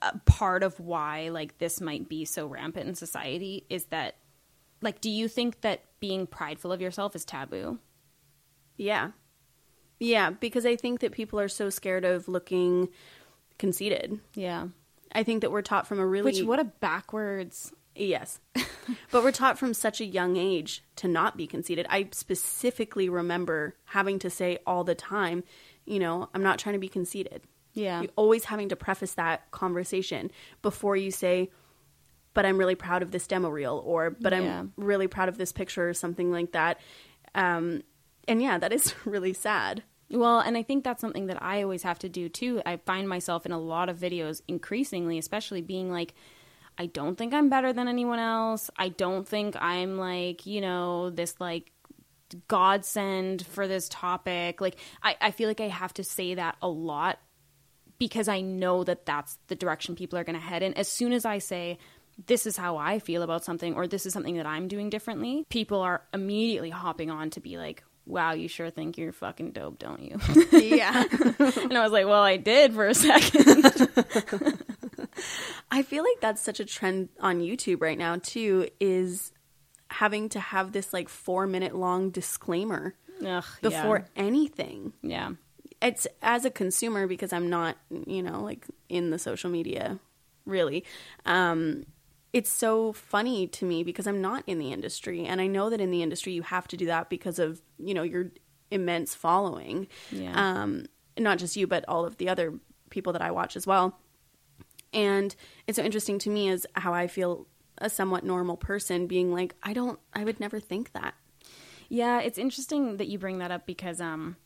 [0.01, 4.17] a part of why like this might be so rampant in society is that
[4.81, 7.79] like do you think that being prideful of yourself is taboo?
[8.77, 9.11] Yeah.
[10.01, 12.89] Yeah, because I think that people are so scared of looking
[13.59, 14.19] conceited.
[14.35, 14.69] Yeah.
[15.13, 18.41] I think that we're taught from a really Which what a backwards Yes.
[19.11, 21.87] but we're taught from such a young age to not be conceited.
[21.89, 25.45] I specifically remember having to say all the time,
[25.85, 27.43] you know, I'm not trying to be conceited.
[27.73, 28.03] Yeah.
[28.03, 30.31] You always having to preface that conversation
[30.63, 31.51] before you say,
[32.33, 34.61] but I'm really proud of this demo reel or but Yeah.
[34.61, 36.81] I'm really proud of this picture or something like that.
[37.35, 37.83] Um,
[38.27, 39.83] and yeah, that is really sad.
[40.11, 42.63] Well, and I think that's something that I always have to do too.
[42.65, 46.15] I find myself in a lot of videos increasingly, especially being like,
[46.77, 48.71] I don't think I'm better than anyone else.
[48.77, 51.71] I don't think I'm like, you know, this like
[52.49, 54.61] godsend for this topic.
[54.61, 57.19] Like, I, I feel like I have to say that a lot
[57.99, 60.75] because I know that that's the direction people are going to head in.
[60.75, 61.79] As soon as I say,
[62.27, 65.45] this is how I feel about something, or this is something that I'm doing differently,
[65.49, 69.79] people are immediately hopping on to be like, wow, you sure think you're fucking dope,
[69.79, 70.19] don't you?
[70.53, 71.05] Yeah.
[71.39, 73.65] and I was like, well, I did for a second.
[75.75, 79.33] I feel like that's such a trend on YouTube right now too is
[79.91, 82.95] having to have this like 4 minute long disclaimer
[83.27, 84.93] Ugh, before anything.
[85.03, 85.33] Yeah.
[85.83, 89.99] It's as a consumer because I'm not, you know, like in the social media
[90.47, 90.85] really.
[91.27, 91.85] Um
[92.33, 95.81] it's so funny to me because I'm not in the industry and I know that
[95.81, 98.31] in the industry you have to do that because of, you know, your
[98.71, 99.89] immense following.
[100.13, 100.35] Yeah.
[100.37, 100.87] Um
[101.19, 102.55] not just you but all of the other
[102.91, 103.99] people that I watch as well.
[104.95, 105.35] And
[105.67, 107.47] it's so interesting to me is how I feel
[107.79, 111.15] a somewhat normal person being like, I don't, I would never think that.
[111.89, 114.37] Yeah, it's interesting that you bring that up because um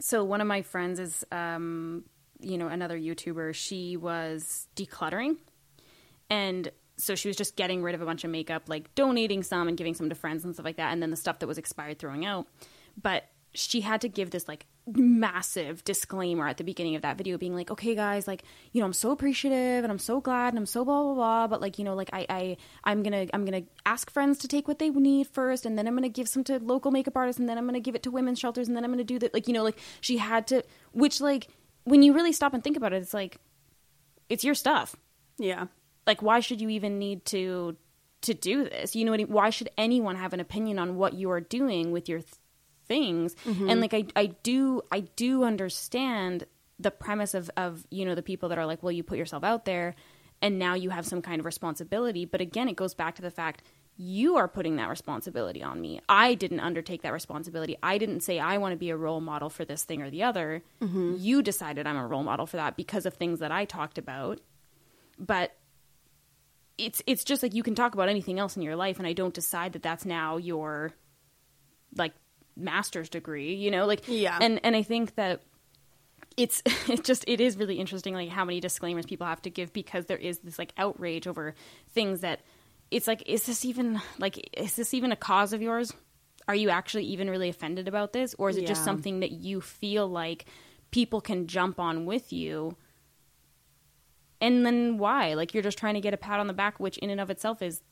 [0.00, 2.04] so one of my friends is um
[2.40, 5.36] you know another YouTuber, she was decluttering
[6.30, 9.68] and so she was just getting rid of a bunch of makeup, like donating some
[9.68, 11.58] and giving some to friends and stuff like that, and then the stuff that was
[11.58, 12.46] expired throwing out.
[13.00, 17.36] But she had to give this like massive disclaimer at the beginning of that video
[17.36, 20.58] being like okay guys like you know i'm so appreciative and i'm so glad and
[20.58, 23.44] i'm so blah blah blah but like you know like i, I i'm gonna i'm
[23.44, 26.42] gonna ask friends to take what they need first and then i'm gonna give some
[26.44, 28.84] to local makeup artists and then i'm gonna give it to women's shelters and then
[28.84, 31.48] i'm gonna do that like you know like she had to which like
[31.84, 33.38] when you really stop and think about it it's like
[34.28, 34.96] it's your stuff
[35.38, 35.66] Yeah.
[36.06, 37.76] like why should you even need to
[38.22, 41.12] to do this you know what I- why should anyone have an opinion on what
[41.14, 42.34] you are doing with your th-
[42.88, 43.36] things.
[43.44, 43.80] And mm-hmm.
[43.80, 46.44] like I, I do i do understand
[46.78, 49.44] the premise of of you know the people that are like well you put yourself
[49.44, 49.94] out there
[50.40, 52.24] and now you have some kind of responsibility.
[52.24, 53.62] But again it goes back to the fact
[54.00, 56.00] you are putting that responsibility on me.
[56.08, 57.76] I didn't undertake that responsibility.
[57.82, 60.22] I didn't say i want to be a role model for this thing or the
[60.22, 60.62] other.
[60.80, 61.16] Mm-hmm.
[61.18, 64.40] You decided i'm a role model for that because of things that i talked about.
[65.18, 65.52] But
[66.78, 69.12] it's it's just like you can talk about anything else in your life and i
[69.12, 70.92] don't decide that that's now your
[71.96, 72.14] like
[72.58, 74.38] master's degree you know like Yeah.
[74.40, 75.42] and and i think that
[76.36, 79.72] it's it just it is really interesting like how many disclaimers people have to give
[79.72, 81.54] because there is this like outrage over
[81.90, 82.40] things that
[82.90, 85.92] it's like is this even like is this even a cause of yours?
[86.46, 88.34] Are you actually even really offended about this?
[88.38, 90.46] Or is it just something that you feel like
[90.90, 92.74] people can jump on with you?
[94.40, 95.34] And then why?
[95.34, 97.28] Like you're just trying to get a pat on the back which in and of
[97.28, 97.82] itself is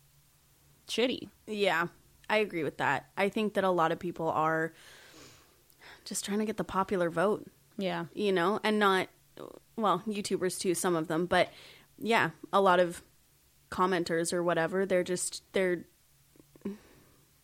[0.88, 1.29] shitty.
[1.46, 1.88] Yeah.
[2.29, 3.07] I agree with that.
[3.17, 4.73] I think that a lot of people are
[6.05, 7.47] just trying to get the popular vote,
[7.79, 9.09] yeah you know, and not,
[9.77, 11.51] well, YouTubers too, some of them, but
[11.99, 13.03] yeah, a lot of
[13.71, 15.85] commenters or whatever, they're just, they're,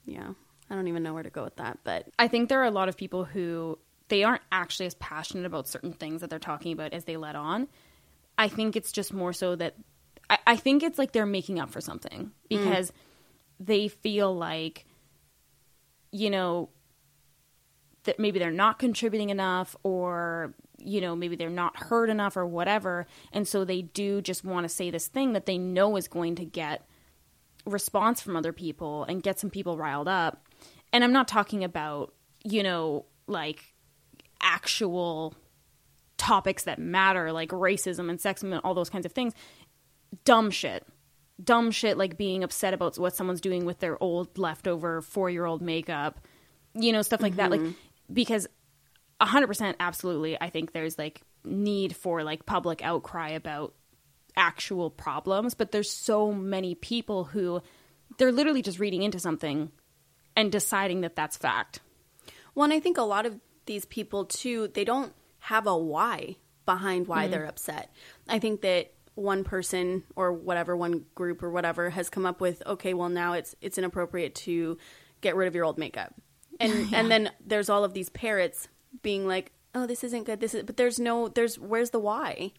[0.04, 0.30] yeah,
[0.70, 2.70] I don't even know where to go with that, but I think there are a
[2.70, 6.72] lot of people who they aren't actually as passionate about certain things that they're talking
[6.72, 7.68] about as they let on.
[8.36, 9.74] I think it's just more so that
[10.28, 12.30] I, I think it's like they're making up for something mm.
[12.48, 12.92] because
[13.66, 14.86] they feel like,
[16.10, 16.68] you know,
[18.04, 22.46] that maybe they're not contributing enough or you know maybe they're not heard enough or
[22.46, 23.06] whatever.
[23.32, 26.34] And so they do just want to say this thing that they know is going
[26.36, 26.86] to get
[27.64, 30.46] response from other people and get some people riled up.
[30.92, 32.12] And i'm not talking about
[32.44, 33.72] you know like
[34.40, 35.34] actual
[36.18, 39.32] topics that matter like racism and sexism and all those kinds of things.
[40.24, 40.84] Dumb shit
[41.42, 45.44] dumb shit like being upset about what someone's doing with their old leftover four year
[45.44, 46.20] old makeup
[46.74, 47.72] you know stuff like that like mm-hmm.
[48.12, 48.46] because
[49.20, 53.74] 100% absolutely i think there's like need for like public outcry about
[54.36, 57.60] actual problems but there's so many people who
[58.18, 59.70] they're literally just reading into something
[60.36, 61.80] and deciding that that's fact.
[62.54, 66.36] Well, and I think a lot of these people too, they don't have a why
[66.66, 67.32] behind why mm-hmm.
[67.32, 67.90] they're upset.
[68.28, 72.62] I think that one person or whatever one group or whatever has come up with
[72.66, 74.78] okay well now it's it's inappropriate to
[75.22, 76.14] get rid of your old makeup.
[76.60, 78.68] And and then there's all of these parrots
[79.00, 80.40] being like oh this isn't good.
[80.40, 82.52] This is but there's no there's where's the why?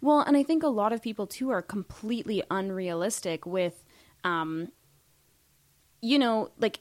[0.00, 3.84] Well, and I think a lot of people too are completely unrealistic with,
[4.22, 4.68] um,
[6.00, 6.80] you know, like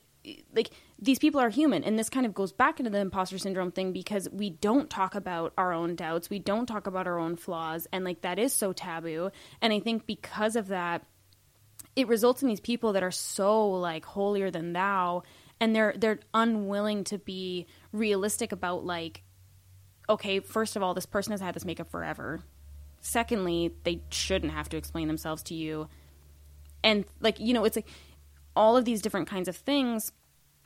[0.56, 0.70] like
[1.04, 3.92] these people are human, and this kind of goes back into the imposter syndrome thing
[3.92, 7.88] because we don't talk about our own doubts, we don't talk about our own flaws,
[7.92, 9.30] and like that is so taboo.
[9.62, 11.06] And I think because of that,
[11.96, 15.24] it results in these people that are so like holier than thou,
[15.60, 19.24] and they're they're unwilling to be realistic about like
[20.10, 22.42] okay, first of all, this person has had this makeup forever.
[23.02, 25.88] Secondly, they shouldn't have to explain themselves to you.
[26.84, 27.88] And like, you know, it's like
[28.56, 30.12] all of these different kinds of things.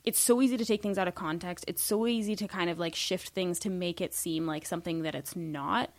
[0.08, 1.66] It's so easy to take things out of context.
[1.68, 5.02] It's so easy to kind of like shift things to make it seem like something
[5.02, 5.90] that it's not.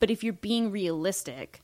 [0.00, 1.62] But if you're being realistic,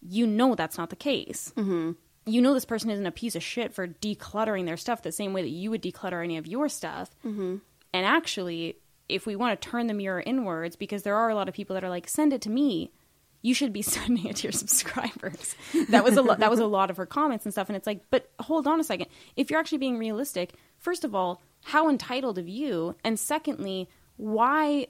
[0.00, 1.52] you know that's not the case.
[1.56, 1.92] Mm-hmm.
[2.26, 5.32] You know this person isn't a piece of shit for decluttering their stuff the same
[5.32, 7.14] way that you would declutter any of your stuff.
[7.24, 7.58] Mm-hmm.
[7.94, 11.48] And actually, if we want to turn the mirror inwards, because there are a lot
[11.48, 12.90] of people that are like, send it to me.
[13.42, 15.54] You should be sending it to your subscribers.
[15.90, 16.40] That was a lot.
[16.40, 17.68] That was a lot of her comments and stuff.
[17.68, 19.06] And it's like, but hold on a second.
[19.36, 24.88] If you're actually being realistic, first of all, how entitled of you, and secondly, why?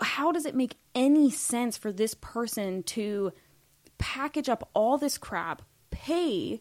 [0.00, 3.32] How does it make any sense for this person to
[3.98, 6.60] package up all this crap, pay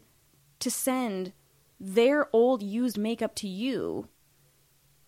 [0.60, 1.34] to send
[1.80, 4.08] their old used makeup to you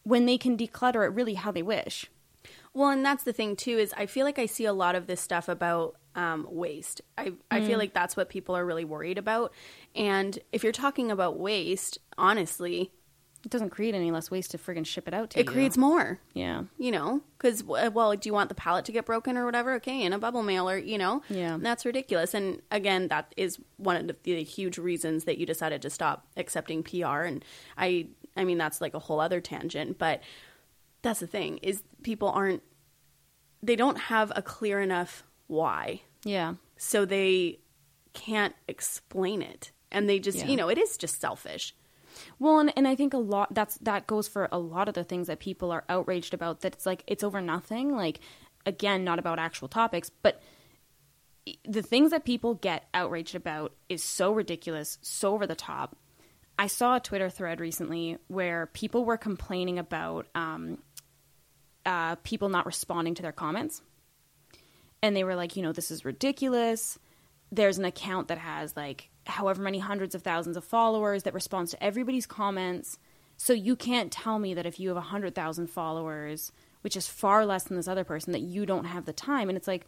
[0.03, 2.11] when they can declutter it really how they wish?
[2.73, 5.07] Well, and that's the thing too is I feel like I see a lot of
[5.07, 7.01] this stuff about um, waste.
[7.17, 9.53] I I feel like that's what people are really worried about.
[9.95, 12.91] And if you're talking about waste, honestly,
[13.45, 15.41] It doesn't create any less waste to friggin' ship it out to you.
[15.41, 15.51] it you.
[15.53, 16.19] creates more.
[16.33, 16.63] yeah.
[16.77, 19.73] You know, because uh, well, do you want the pallet to get broken or whatever?
[19.75, 21.57] Okay, in a bubble mailer, you know, Yeah.
[21.61, 22.33] that's ridiculous.
[22.33, 26.27] And again, that is one of the, the huge reasons that you decided to stop
[26.35, 27.21] accepting PR.
[27.21, 27.45] And
[27.77, 29.97] I, I mean, that's like a whole other tangent.
[29.97, 30.21] But
[31.01, 32.61] that's the thing is people aren't,
[33.63, 36.55] they don't have a clear enough why, Yeah.
[36.77, 37.59] so they
[38.13, 40.47] can't explain it, and they just, Yeah.
[40.47, 41.73] you know, it is just selfish.
[42.39, 45.03] Well, and, and I think a lot that's that goes for a lot of the
[45.03, 46.61] things that people are outraged about.
[46.61, 47.95] That it's like it's over nothing.
[47.95, 48.19] Like
[48.65, 50.41] again, not about actual topics, but
[51.67, 55.95] the things that people get outraged about is so ridiculous, so over the top.
[56.57, 60.79] I saw a Twitter thread recently where people were complaining about um,
[61.85, 63.81] uh, people not responding to their comments.
[65.01, 66.99] And they were like, you know, this is ridiculous.
[67.51, 71.71] There's an account that has like however many hundreds of thousands of followers that responds
[71.71, 72.97] to everybody's comments.
[73.37, 77.63] So you can't tell me that if you have 100,000 followers, which is far less
[77.63, 79.49] than this other person, that you don't have the time.
[79.49, 79.85] And it's like,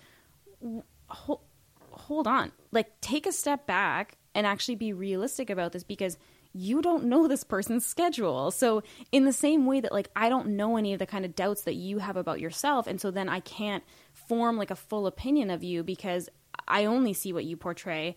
[1.08, 1.41] hold,
[1.89, 2.51] hold on.
[2.71, 6.17] Like, take a step back and actually be realistic about this because
[6.54, 8.51] you don't know this person's schedule.
[8.51, 11.36] So, in the same way that, like, I don't know any of the kind of
[11.36, 15.08] doubts that you have about yourself, and so then I can't form like a full
[15.08, 16.30] opinion of you because
[16.67, 18.15] I only see what you portray.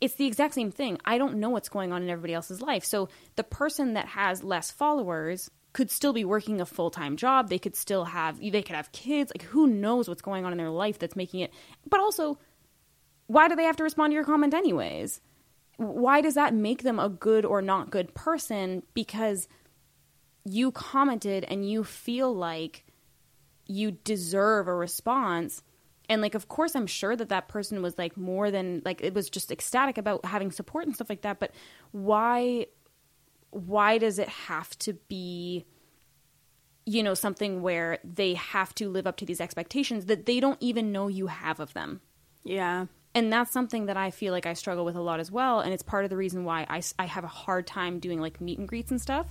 [0.00, 0.98] It's the exact same thing.
[1.04, 2.84] I don't know what's going on in everybody else's life.
[2.84, 7.50] So, the person that has less followers could still be working a full-time job.
[7.50, 9.30] They could still have they could have kids.
[9.30, 11.52] Like who knows what's going on in their life that's making it.
[11.86, 12.38] But also
[13.26, 15.20] why do they have to respond to your comment anyways?
[15.76, 19.48] Why does that make them a good or not good person because
[20.46, 22.86] you commented and you feel like
[23.66, 25.62] you deserve a response
[26.08, 29.14] and like of course i'm sure that that person was like more than like it
[29.14, 31.52] was just ecstatic about having support and stuff like that but
[31.92, 32.66] why
[33.50, 35.64] why does it have to be
[36.84, 40.58] you know something where they have to live up to these expectations that they don't
[40.60, 42.00] even know you have of them
[42.44, 42.86] Yeah.
[43.14, 45.60] and that's something that I feel like I struggle with a lot as well.
[45.60, 48.40] And it's part of the reason why I, I have a hard time doing like
[48.40, 49.26] meet and greets and stuff,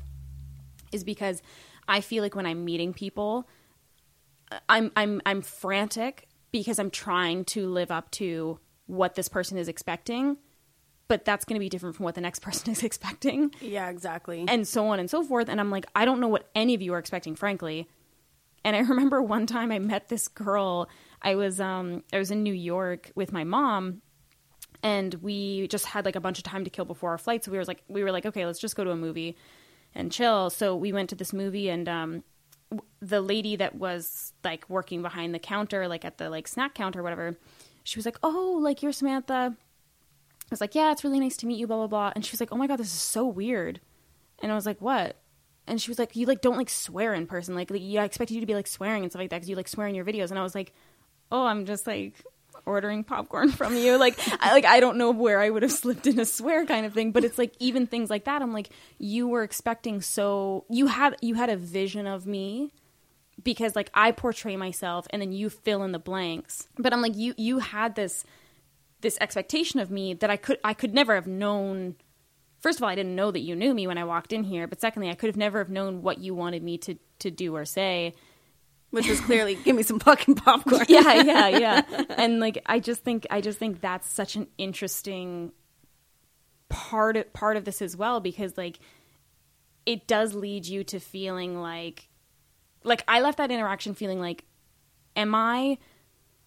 [0.92, 1.42] is because
[1.88, 3.48] I feel like when I'm meeting people,
[4.52, 6.28] uh, I'm I'm I'm frantic
[6.60, 10.38] because I'm trying to live up to what this person is expecting,
[11.08, 14.46] but that's going to be different from what the next person is expecting Yeah, exactly.
[14.48, 15.50] and so on and so forth.
[15.50, 17.88] And I'm like, I don't know what any of you are expecting, frankly.
[18.64, 20.88] And I remember one time I met this girl.
[21.22, 24.02] I was um I was in New York with my mom,
[24.84, 27.44] and we just had like a bunch of time to kill before our flight.
[27.44, 29.36] So we were like we were like, okay, let's just go to a movie
[29.94, 30.50] and chill.
[30.50, 32.24] So we went to this movie, and um,
[33.06, 37.00] the lady that was like working behind the counter, like at the like snack counter,
[37.00, 37.38] or whatever,
[37.84, 39.56] she was like, oh, like you're Samantha.
[39.56, 42.12] I was like, yeah, it's really nice to meet you, blah blah blah.
[42.16, 43.80] And she was like, oh my god, this is so weird.
[44.40, 45.18] And I was like, what?
[45.68, 47.56] And she was like, you like don't like swear in person.
[47.56, 49.50] Like, like yeah, I expected you to be like swearing and stuff like that because
[49.50, 50.30] you like swear in your videos.
[50.30, 50.74] And I was like,
[51.32, 52.14] oh, I'm just like,
[52.66, 53.96] ordering popcorn from you.
[54.06, 56.86] Like, I, like I don't know where I would have slipped in a swear kind
[56.86, 57.12] of thing.
[57.12, 58.42] But it's like even things like that.
[58.42, 62.72] I'm like, you were expecting so you had you had a vision of me
[63.46, 66.68] because like I portray myself and then you fill in the blanks.
[66.78, 68.26] But I'm like, you you had this
[69.00, 71.96] this expectation of me that I could I could never have known.
[72.60, 74.68] First of all, I didn't know that you knew me when I walked in here.
[74.68, 77.56] But secondly, I could have never have known what you wanted me to to do
[77.56, 78.14] or say.
[78.90, 80.86] Which was clearly give me some fucking popcorn.
[80.90, 81.82] yeah, yeah, yeah.
[82.18, 85.54] And like I just think I just think that's such an interesting
[86.68, 88.80] part of, part of this as well because like
[89.86, 92.10] it does lead you to feeling like
[92.86, 94.46] like I left that interaction feeling like
[95.16, 95.78] am I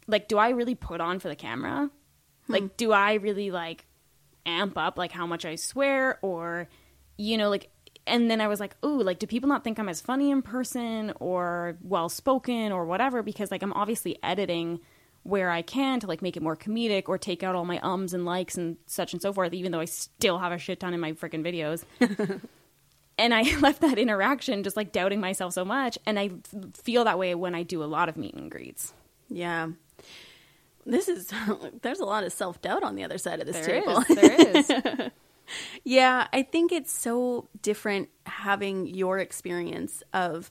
[0.06, 1.90] like do I really put on for the camera?
[2.46, 2.52] Hmm.
[2.52, 3.86] Like do I really like
[4.46, 6.68] amp up like how much I swear or
[7.18, 7.70] you know like
[8.06, 10.40] and then I was like, ooh, like do people not think I'm as funny in
[10.40, 14.80] person or well spoken or whatever because like I'm obviously editing
[15.24, 18.14] where I can to like make it more comedic or take out all my ums
[18.14, 20.94] and likes and such and so forth even though I still have a shit ton
[20.94, 21.84] in my freaking videos.
[23.18, 26.30] and I left that interaction just like doubting myself so much and I
[26.74, 28.94] feel that way when I do a lot of meet and greets.
[29.28, 29.68] Yeah.
[30.86, 31.32] This is
[31.82, 33.98] there's a lot of self doubt on the other side of this There table.
[34.08, 35.10] is, there is.
[35.82, 40.50] Yeah, I think it's so different having your experience of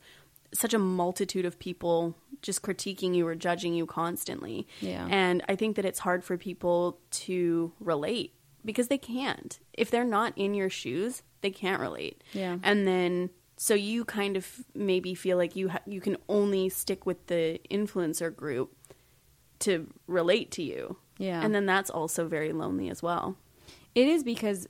[0.53, 4.67] such a multitude of people just critiquing you or judging you constantly.
[4.81, 5.07] Yeah.
[5.09, 8.33] And I think that it's hard for people to relate
[8.67, 9.59] because they can't.
[9.73, 12.23] If they're not in your shoes, they can't relate.
[12.33, 12.57] Yeah.
[12.61, 17.07] And then so you kind of maybe feel like you ha- you can only stick
[17.07, 18.75] with the influencer group
[19.59, 20.97] to relate to you.
[21.17, 21.41] Yeah.
[21.41, 23.37] And then that's also very lonely as well.
[23.95, 24.67] It is because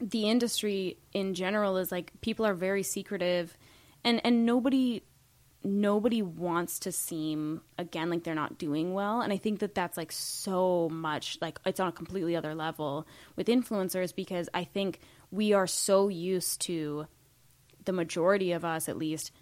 [0.00, 3.58] the industry in general is like people are very secretive
[4.02, 5.02] and and nobody
[5.62, 9.20] nobody wants to seem again like they're not doing well.
[9.20, 13.06] And i think that that's like so much like it's on a completely other level
[13.36, 15.00] with influencers because i think
[15.30, 17.06] we are so used to
[17.84, 19.32] the majority of us at least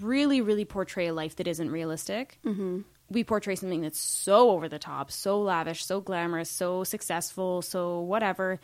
[0.00, 2.38] really really portray a life that isn't realistic.
[2.44, 2.80] Mm-hmm.
[3.10, 8.00] we portray something that's so over the top so lavish so glamorous so successful so
[8.00, 8.60] whatever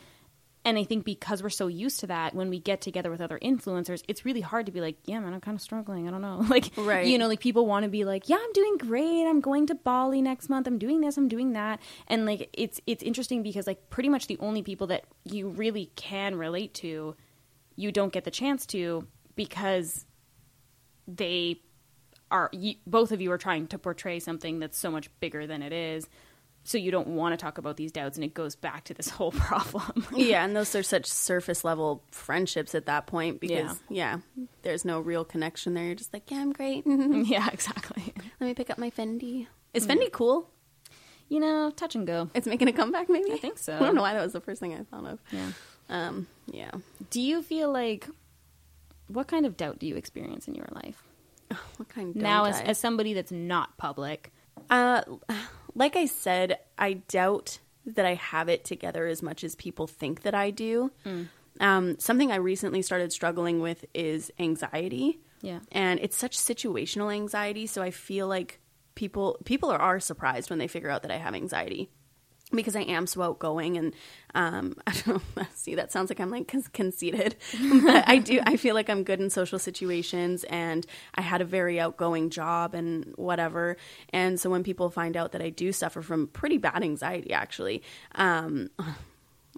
[0.67, 3.39] and I think because we're so used to that, when we get together with other
[3.39, 6.09] influencers, it's really hard to be like, yeah, man, I'm kind of struggling.
[6.09, 6.45] I don't know.
[6.51, 7.07] Like, Right.
[7.07, 9.27] you know, like people want to be like, yeah, I'm doing great.
[9.29, 10.67] I'm going to Bali next month.
[10.67, 11.17] I'm doing this.
[11.17, 11.81] I'm doing that.
[12.09, 15.93] And like, it's, it's interesting because like pretty much the only people that you really
[15.95, 17.15] can relate to,
[17.77, 19.07] you don't get the chance to
[19.37, 20.05] because
[21.07, 21.61] they
[22.33, 25.63] are, you, both of you are trying to portray something that's so much bigger than
[25.63, 26.09] it is.
[26.67, 29.09] So you don't want to talk about these doubts, and it goes back to this
[29.17, 30.05] whole problem.
[30.15, 34.19] yeah, and those are such surface level friendships at that point because yeah.
[34.63, 35.85] there's no real connection there.
[35.85, 36.85] You're just like, yeah, I'm great.
[37.27, 38.13] Yeah, exactly.
[38.41, 39.47] Let me pick up my Fendi.
[39.75, 40.51] Is Fendi cool?
[41.29, 42.31] You know, touch and go.
[42.35, 43.33] It's making a comeback, maybe.
[43.33, 43.75] I think so.
[43.77, 45.19] I don't know why that was the first thing I thought of.
[45.31, 45.51] Yeah.
[45.89, 46.73] Um, yeah.
[47.11, 48.09] Do you feel like
[49.09, 51.03] what kind of doubt do you experience in your life
[51.77, 52.15] What kind?
[52.17, 54.33] now as, as somebody that's not public?
[54.71, 55.03] Uh,
[55.77, 60.23] like I said, I doubt that I have it together as much as people think
[60.23, 60.91] that I do.
[61.61, 65.21] Um, something I recently started struggling with is anxiety.
[65.43, 65.61] Yeah.
[65.71, 67.67] and it's such situational anxiety.
[67.67, 68.59] So I feel like
[68.97, 71.91] people people are, are surprised when they figure out that I have anxiety
[72.53, 73.95] because I am so outgoing and
[74.35, 75.47] um, I don't know.
[75.55, 77.37] See, that sounds like I'm like conceited,
[77.85, 78.41] but I do.
[78.45, 82.75] I feel like I'm good in social situations, and I had a very outgoing job
[82.75, 83.77] and whatever.
[84.11, 87.83] And so when people find out that I do suffer from pretty bad anxiety, actually.
[88.15, 88.71] Um,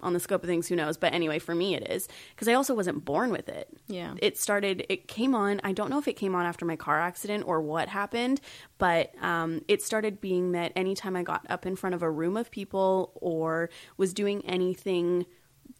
[0.03, 0.97] on the scope of things, who knows?
[0.97, 3.69] But anyway, for me, it is because I also wasn't born with it.
[3.87, 4.15] Yeah.
[4.21, 5.61] It started, it came on.
[5.63, 8.41] I don't know if it came on after my car accident or what happened,
[8.77, 12.37] but um, it started being that anytime I got up in front of a room
[12.37, 15.25] of people or was doing anything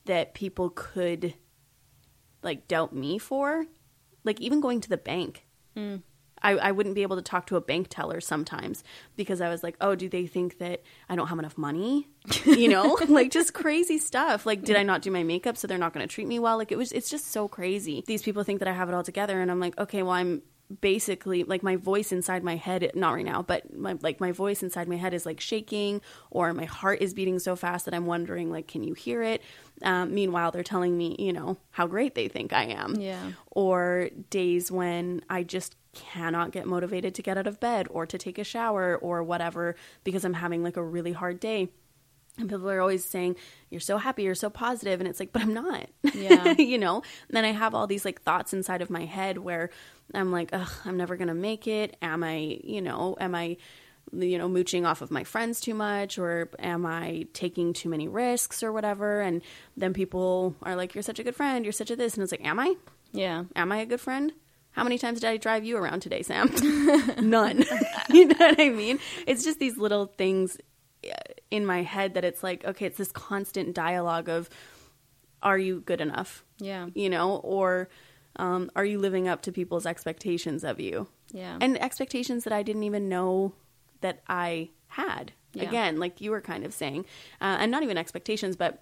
[0.05, 1.33] that people could
[2.41, 3.65] like doubt me for,
[4.23, 5.45] like even going to the bank.
[6.41, 8.83] I, I wouldn't be able to talk to a bank teller sometimes
[9.15, 12.07] because I was like, oh, do they think that I don't have enough money?
[12.45, 14.45] You know, like just crazy stuff.
[14.45, 16.57] Like, did I not do my makeup so they're not going to treat me well?
[16.57, 18.03] Like, it was, it's just so crazy.
[18.07, 20.41] These people think that I have it all together, and I'm like, okay, well, I'm
[20.81, 24.61] basically like my voice inside my head not right now but my like my voice
[24.61, 28.05] inside my head is like shaking or my heart is beating so fast that i'm
[28.05, 29.41] wondering like can you hear it
[29.81, 33.31] um, meanwhile they're telling me you know how great they think i am Yeah.
[33.49, 38.17] or days when I just cannot get motivated to get out of bed or to
[38.17, 41.69] take a shower or whatever because I'm having like a really hard day.
[42.37, 43.35] And people are always saying,
[43.69, 44.99] You're so happy, you're so positive.
[44.99, 45.87] And it's like, But I'm not.
[46.13, 46.51] Yeah.
[46.57, 46.97] you know?
[46.97, 49.69] And then I have all these like thoughts inside of my head where
[50.13, 51.97] I'm like, Ugh, I'm never going to make it.
[52.01, 53.57] Am I, you know, am I
[54.11, 58.07] you know, mooching off of my friends too much or am I taking too many
[58.07, 59.21] risks or whatever?
[59.21, 59.41] And
[59.77, 61.63] then people are like, you're such a good friend.
[61.63, 62.15] You're such a this.
[62.15, 62.73] And it's like, am I?
[63.11, 63.43] Yeah.
[63.55, 64.33] Am I a good friend?
[64.79, 66.49] How many times did I drive you around today, Sam?
[67.19, 67.65] None.
[68.09, 68.97] you know what I mean?
[69.27, 70.57] It's just these little things
[71.05, 71.11] uh,
[71.51, 74.49] in my head that it's like, okay, it's this constant dialogue of,
[75.43, 76.45] are you good enough?
[76.59, 76.87] Yeah.
[76.93, 77.89] You know, or
[78.37, 81.09] um, are you living up to people's expectations of you?
[81.33, 81.57] Yeah.
[81.59, 83.55] And expectations that I didn't even know
[83.99, 85.33] that I had.
[85.51, 85.63] Yeah.
[85.63, 87.01] Again, like you were kind of saying,
[87.41, 88.81] uh, and not even expectations, but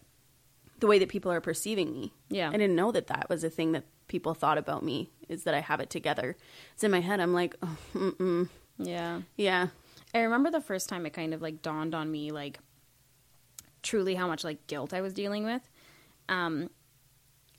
[0.79, 2.13] the way that people are perceiving me.
[2.29, 2.49] Yeah.
[2.49, 5.53] I didn't know that that was a thing that people thought about me is that
[5.53, 6.35] I have it together.
[6.73, 7.19] It's in my head.
[7.19, 8.49] I'm like, oh, mm-mm.
[8.77, 9.21] yeah.
[9.35, 9.67] yeah,
[10.13, 12.59] I remember the first time it kind of like dawned on me like
[13.83, 15.61] truly how much like guilt I was dealing with.
[16.29, 16.69] Um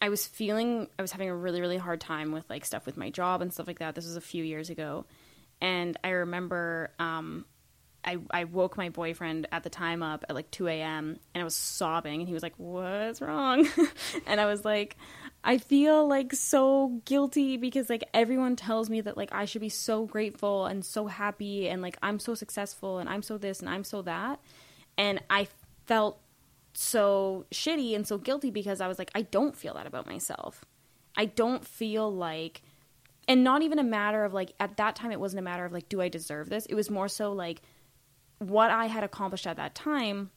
[0.00, 2.96] I was feeling I was having a really really hard time with like stuff with
[2.96, 3.94] my job and stuff like that.
[3.94, 5.06] This was a few years ago.
[5.60, 7.44] And I remember um
[8.04, 11.18] I, I woke my boyfriend at the time up at like 2 a.m.
[11.34, 13.68] and I was sobbing and he was like, What's wrong?
[14.26, 14.96] and I was like,
[15.48, 19.70] I feel like so guilty because like everyone tells me that like I should be
[19.70, 23.68] so grateful and so happy and like I'm so successful and I'm so this and
[23.70, 24.40] I'm so that.
[24.98, 25.48] And I
[25.86, 26.20] felt
[26.74, 30.66] so shitty and so guilty because I was like, I don't feel that about myself.
[31.16, 32.60] I don't feel like
[33.26, 35.72] and not even a matter of like at that time it wasn't a matter of
[35.72, 36.66] like do I deserve this?
[36.66, 37.62] It was more so like
[38.38, 40.30] what I had accomplished at that time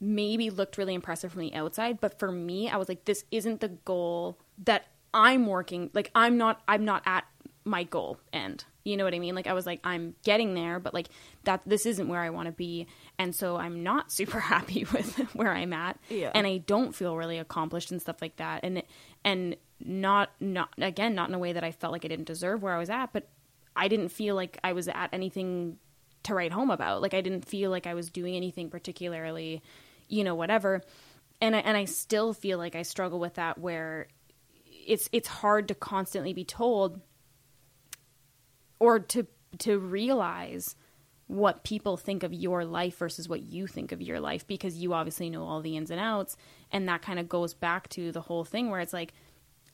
[0.00, 3.60] maybe looked really impressive from the outside, but for me, I was like, this isn't
[3.60, 5.90] the goal that I'm working.
[5.94, 7.24] Like, I'm not, I'm not at
[7.64, 8.64] my goal end.
[8.84, 9.34] You know what I mean?
[9.34, 11.08] Like, I was like, I'm getting there, but like
[11.44, 12.86] that, this isn't where I want to be,
[13.18, 16.30] and so I'm not super happy with where I'm at, Yeah.
[16.34, 18.82] and I don't feel really accomplished and stuff like that, and
[19.24, 22.62] and not not again not in a way that I felt like I didn't deserve
[22.62, 23.28] where I was at, but
[23.74, 25.78] I didn't feel like I was at anything
[26.22, 27.02] to write home about.
[27.02, 29.62] Like I didn't feel like I was doing anything particularly,
[30.08, 30.82] you know, whatever.
[31.40, 34.08] And I, and I still feel like I struggle with that where
[34.86, 37.00] it's it's hard to constantly be told
[38.78, 39.26] or to
[39.58, 40.76] to realize
[41.28, 44.92] what people think of your life versus what you think of your life because you
[44.92, 46.36] obviously know all the ins and outs.
[46.70, 49.12] And that kind of goes back to the whole thing where it's like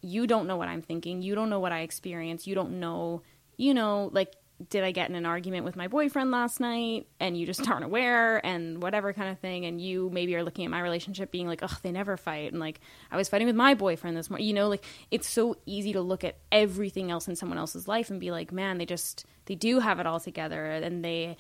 [0.01, 3.23] you don't know what I'm thinking, you don't know what I experience, you don't know,
[3.57, 4.33] you know, like
[4.69, 7.85] did I get in an argument with my boyfriend last night and you just aren't
[7.85, 11.47] aware and whatever kind of thing and you maybe are looking at my relationship being
[11.47, 14.47] like, "Oh, they never fight." And like I was fighting with my boyfriend this morning.
[14.47, 18.11] You know, like it's so easy to look at everything else in someone else's life
[18.11, 21.37] and be like, "Man, they just they do have it all together and they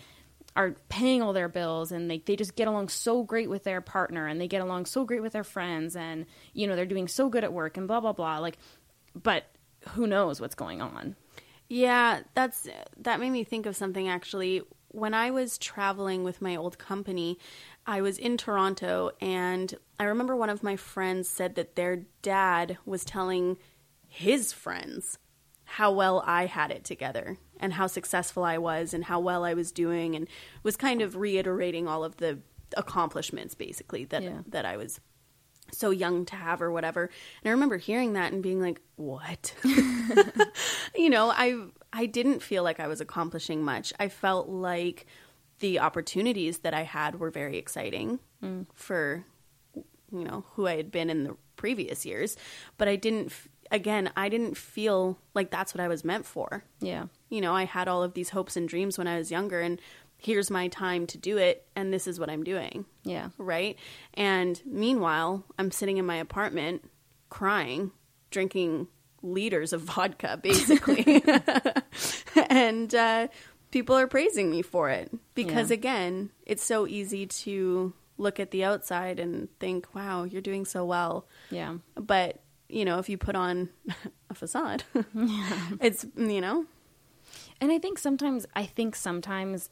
[0.55, 3.81] are paying all their bills and they, they just get along so great with their
[3.81, 7.09] partner and they get along so great with their friends and you know they're doing
[7.09, 8.59] so good at work and blah blah blah like
[9.15, 9.45] but
[9.91, 11.17] who knows what's going on
[11.73, 12.69] Yeah, that's
[12.99, 14.61] that made me think of something actually.
[14.89, 17.39] When I was traveling with my old company,
[17.87, 22.77] I was in Toronto and I remember one of my friends said that their dad
[22.85, 23.57] was telling
[24.07, 25.19] his friends
[25.65, 29.55] how well I had it together and how successful I was and how well I
[29.55, 30.29] was doing and
[30.63, 32.41] was kind of reiterating all of the
[32.77, 34.41] accomplishments basically that Yeah.
[34.47, 35.01] that I was
[35.73, 37.05] so young to have or whatever.
[37.43, 39.55] And I remember hearing that and being like, "What?"
[40.95, 43.93] you know, I I didn't feel like I was accomplishing much.
[43.99, 45.07] I felt like
[45.59, 48.63] the opportunities that I had were very exciting hmm.
[48.75, 49.25] for
[49.75, 52.37] you know who I had been in the previous years,
[52.79, 53.33] but I didn't.
[53.71, 56.63] Again, I didn't feel like that's what I was meant for.
[56.81, 59.63] yeah You know, I had all of these hopes and dreams when I was younger,
[59.63, 59.81] and
[60.23, 63.77] here's my time to do it, and this is what I'm doing yeah right?
[64.15, 66.89] And meanwhile, I'm sitting in my apartment
[67.29, 67.91] crying,
[68.31, 68.87] drinking
[69.23, 71.23] liters of vodka, basically.
[72.49, 73.29] and uh,
[73.71, 75.75] people are praising me for it because, Yeah.
[75.75, 80.85] again, it's so easy to look at the outside and think, wow, you're doing so
[80.85, 81.27] well.
[81.51, 83.69] yeah But, you know, if you put on
[84.31, 84.85] a facade,
[85.81, 86.67] it's, you know,
[87.61, 89.71] And I think sometimes, I think sometimes,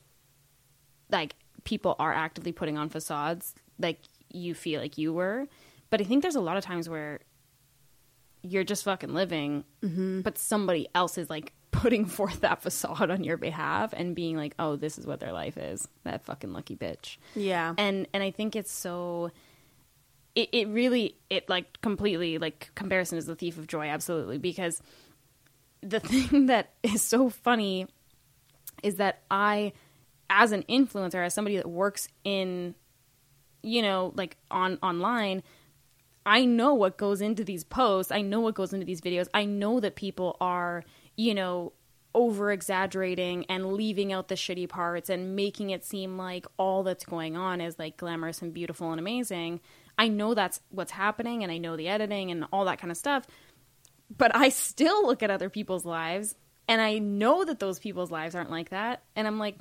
[1.13, 1.35] like
[1.65, 4.01] people are actively putting on facades, like
[4.33, 5.47] you feel like you were.
[5.91, 7.21] But I think there's a lot of times where
[8.43, 10.21] you're just fucking living, mm-hmm.
[10.23, 14.55] but somebody else is like putting forth that facade on your behalf and being like,
[14.59, 17.75] "Oh, this is what their life is." That fucking lucky bitch yeah.
[17.79, 19.31] and and I think it's so
[20.35, 24.83] it, it really it like completely like comparison is the thief of joy absolutely because
[25.83, 27.87] the thing that is so funny
[28.83, 29.73] is that I
[30.31, 32.75] as an influencer as somebody that works in
[33.63, 35.43] you know like on online
[36.27, 38.13] I know what goes into these posts.
[38.13, 39.27] I know what goes into these videos.
[39.33, 40.85] I know that people are,
[41.17, 41.73] you know,
[42.15, 47.05] over exaggerating and leaving out the shitty parts and making it seem like all that's
[47.05, 49.61] going on is like glamorous and beautiful and amazing.
[49.97, 52.97] I know that's what's happening and I know the editing and all that kind of
[52.97, 53.27] stuff.
[54.15, 56.35] But I still look at other people's lives
[56.67, 59.05] and I know that those people's lives aren't like that.
[59.15, 59.59] And I'm like,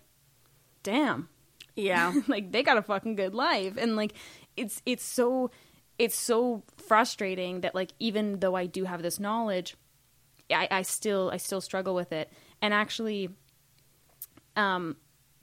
[0.84, 1.30] damn,
[1.75, 2.13] Yeah.
[2.27, 3.75] like they got a fucking good life.
[3.77, 4.13] And like
[4.57, 5.51] it's it's so
[5.97, 9.75] it's so frustrating that like even though i do have this knowledge
[10.51, 12.32] i, I still i still struggle with it.
[12.61, 13.30] And actually
[14.55, 14.95] um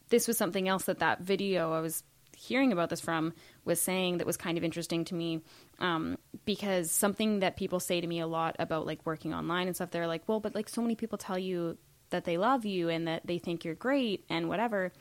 [0.08, 2.02] this was something else that that video i was
[2.36, 3.32] hearing about this from
[3.64, 5.40] was saying that was kind of interesting to me
[5.78, 9.74] um, because something that people say to me a lot about like working online and
[9.74, 11.78] stuff they're like well but like so many people tell you
[12.10, 14.92] that they love you and that they think you're great and whatever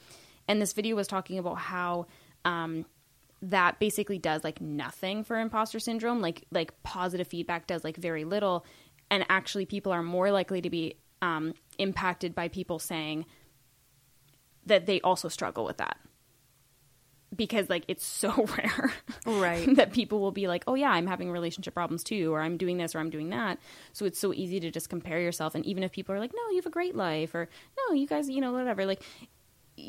[0.47, 2.07] and this video was talking about how
[2.43, 2.85] um,
[3.41, 6.21] that basically does like nothing for imposter syndrome.
[6.21, 8.65] Like like positive feedback does like very little.
[9.11, 13.25] And actually people are more likely to be um, impacted by people saying
[14.65, 15.97] that they also struggle with that.
[17.35, 18.93] Because like it's so rare
[19.25, 19.75] Right.
[19.75, 22.77] that people will be like oh yeah i'm having relationship problems too or i'm doing
[22.77, 23.59] this or i'm doing that.
[23.93, 25.53] So it's so easy to just compare yourself.
[25.55, 28.07] And even if people are like no you have a great life or no you
[28.07, 29.01] guys you know whatever like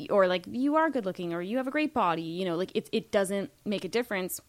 [0.09, 2.71] or like you are good looking or you have a great body you know like
[2.75, 4.41] it, it doesn't make a difference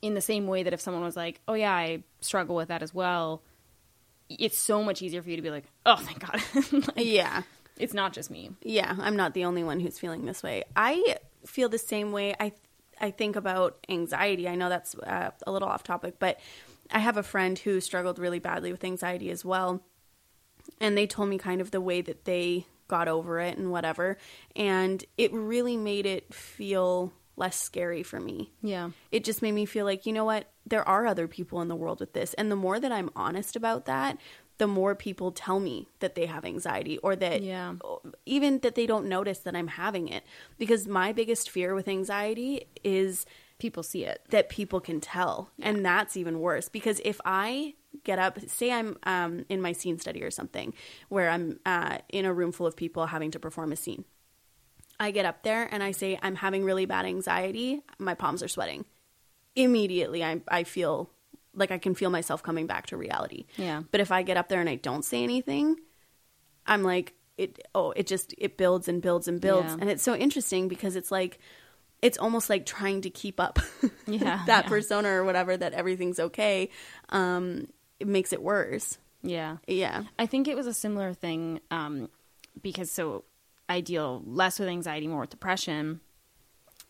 [0.00, 2.82] in the same way that if someone was like oh yeah i struggle with that
[2.82, 3.42] as well
[4.28, 6.40] it's so much easier for you to be like oh thank god
[6.96, 7.42] Like, yeah.
[7.76, 10.64] it's not just me Yeah, I'm not the only one who's feeling this way.
[10.74, 12.34] I feel the same way.
[12.40, 12.52] I
[13.00, 14.48] I think about anxiety.
[14.48, 16.38] I know that's uh, a little off topic, but
[16.90, 19.82] I have a friend who struggled really badly with anxiety as well,
[20.80, 22.66] and they told me kind of the way that they
[22.96, 24.18] got over it and whatever,
[24.54, 28.38] and it really made it feel less scary for me.
[28.60, 31.68] yeah It just made me feel like, you know what, there are other people in
[31.68, 34.18] the world with this, and the more that I'm honest about that,
[34.58, 37.74] the more people tell me that they have anxiety or that Yeah.
[38.26, 40.22] even that they don't notice that I'm having it.
[40.58, 43.24] Because my biggest fear with anxiety is
[43.58, 45.50] people see it that people can tell.
[45.60, 47.74] And that's even worse because if I
[48.04, 50.74] get up, say I'm um, in my scene study or something
[51.08, 54.04] where I'm uh, in a room full of people having to perform a scene.
[54.98, 57.80] I get up there and I say, I'm having really bad anxiety.
[57.98, 58.84] My palms are sweating.
[59.56, 61.10] Immediately, I, I feel
[61.54, 63.46] like I can feel myself coming back to reality.
[63.56, 63.82] Yeah.
[63.90, 65.76] But if I get up there and I don't say anything,
[66.66, 69.68] I'm like, it, oh, it just, it builds and builds and builds.
[69.68, 69.78] Yeah.
[69.80, 71.38] And it's so interesting because it's like,
[72.00, 73.58] it's almost like trying to keep up
[74.06, 74.68] Yeah, that yeah.
[74.68, 76.68] persona or whatever that everything's okay
[77.10, 77.68] um
[78.02, 78.98] it makes it worse.
[79.22, 79.58] Yeah.
[79.68, 80.02] Yeah.
[80.18, 82.10] I think it was a similar thing um,
[82.60, 83.24] because so
[83.68, 86.00] I deal less with anxiety, more with depression.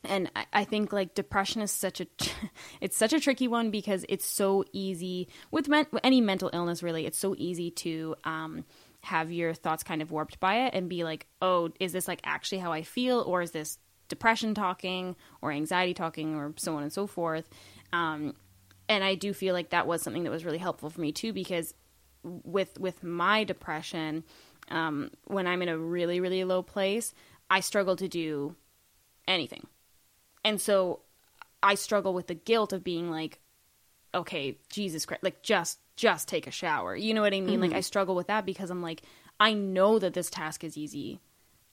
[0.04, 2.06] And I, I think like depression is such a
[2.80, 7.04] it's such a tricky one because it's so easy with men, any mental illness really
[7.04, 8.64] it's so easy to um,
[9.02, 12.20] have your thoughts kind of warped by it and be like oh is this like
[12.24, 13.20] actually how I feel?
[13.20, 17.48] Or is this depression talking or anxiety talking or so on and so forth?
[17.92, 18.34] Um,
[18.88, 21.32] and I do feel like that was something that was really helpful for me too
[21.32, 21.74] because
[22.22, 24.24] with with my depression
[24.70, 27.14] um, when i'm in a really really low place
[27.50, 28.54] i struggle to do
[29.28, 29.66] anything.
[30.44, 31.00] And so
[31.62, 33.38] i struggle with the guilt of being like
[34.14, 36.96] okay jesus christ like just just take a shower.
[36.96, 37.60] You know what i mean?
[37.60, 39.02] Like i struggle with that because i'm like
[39.40, 41.20] i know that this task is easy.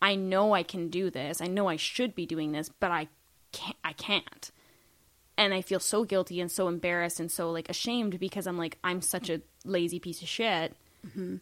[0.02, 1.42] I know i can do this.
[1.42, 3.08] I know i should be doing this but i
[3.52, 4.52] can't i can't
[5.40, 8.78] and I feel so guilty and so embarrassed and so like ashamed because I'm like
[8.84, 10.76] I'm such a lazy piece of shit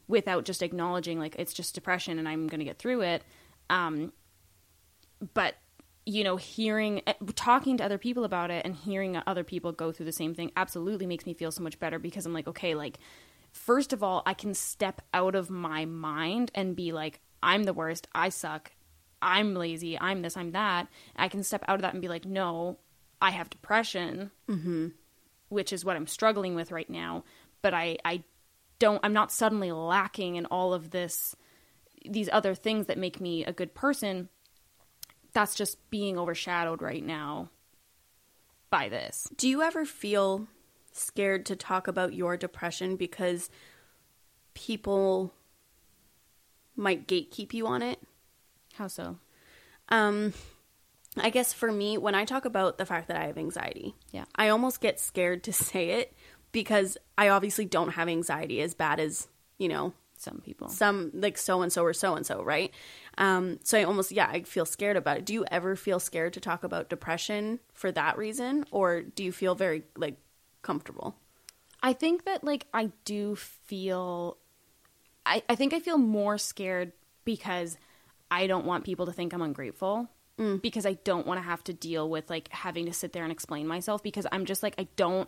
[0.07, 3.23] without just acknowledging like it's just depression and I'm going to get through it.
[3.71, 4.13] Um,
[5.33, 5.55] but
[6.05, 9.91] you know, hearing eh, talking to other people about it and hearing other people go
[9.91, 12.75] through the same thing absolutely makes me feel so much better because I'm like okay,
[12.75, 12.99] like
[13.51, 17.73] first of all, I can step out of my mind and be like I'm the
[17.73, 18.71] worst, I suck,
[19.23, 20.87] I'm lazy, I'm this, I'm that.
[21.15, 22.77] I can step out of that and be like, no,
[23.21, 24.31] I have depression,
[25.49, 27.23] which is what I'm struggling with right now.
[27.61, 28.23] But I, I
[28.79, 31.35] don't, I'm not suddenly lacking in all of this,
[32.07, 34.29] these other things that make me a good person.
[35.33, 37.49] That's just being overshadowed right now
[38.69, 39.27] by this.
[39.37, 40.45] do you ever feel
[40.91, 43.49] scared to talk about your depression because
[44.53, 45.33] people
[46.75, 47.99] might gatekeep you on it
[48.73, 49.19] How so?
[49.89, 50.33] um
[51.21, 54.25] I guess for me, when I talk about the fact that I have anxiety, Yeah.
[54.35, 56.13] I almost get scared to say it
[56.51, 60.69] because I obviously don't have anxiety as bad as, you know, Some people.
[60.69, 62.73] some like so and so or so and so, right?
[63.17, 65.25] Um, so I almost, yeah, I feel scared about it.
[65.25, 69.31] Do you ever feel scared to talk about depression for that reason, or do you
[69.31, 70.17] feel very like
[70.61, 71.15] comfortable?
[71.83, 74.37] I think that like I do feel
[75.25, 76.93] I, I think I feel more scared
[77.25, 77.77] because
[78.31, 80.09] I don't want people to think I'm ungrateful.
[80.39, 80.61] Mm.
[80.61, 83.31] Because I don't want to have to deal with like having to sit there and
[83.31, 85.27] explain myself because I'm just like I don't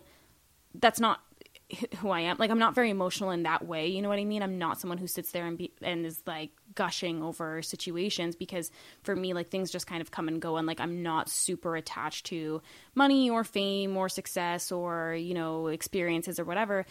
[0.74, 1.20] that's not
[1.98, 2.36] who I am.
[2.38, 3.88] Like I'm not very emotional in that way.
[3.88, 4.42] You know what I mean?
[4.42, 8.70] I'm not someone who sits there and be and is like gushing over situations because
[9.02, 11.76] for me like things just kind of come and go and like I'm not super
[11.76, 12.62] attached to
[12.94, 16.86] money or fame or success or you know experiences or whatever.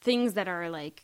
[0.00, 1.03] Things that are like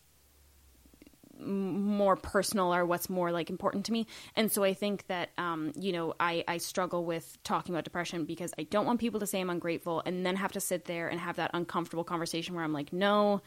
[1.40, 5.72] more personal or what's more like important to me and so i think that um,
[5.76, 9.26] you know I, I struggle with talking about depression because i don't want people to
[9.26, 12.64] say i'm ungrateful and then have to sit there and have that uncomfortable conversation where
[12.64, 13.42] i'm like no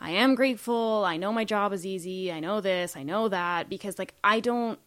[0.00, 3.68] i am grateful i know my job is easy i know this i know that
[3.68, 4.78] because like i don't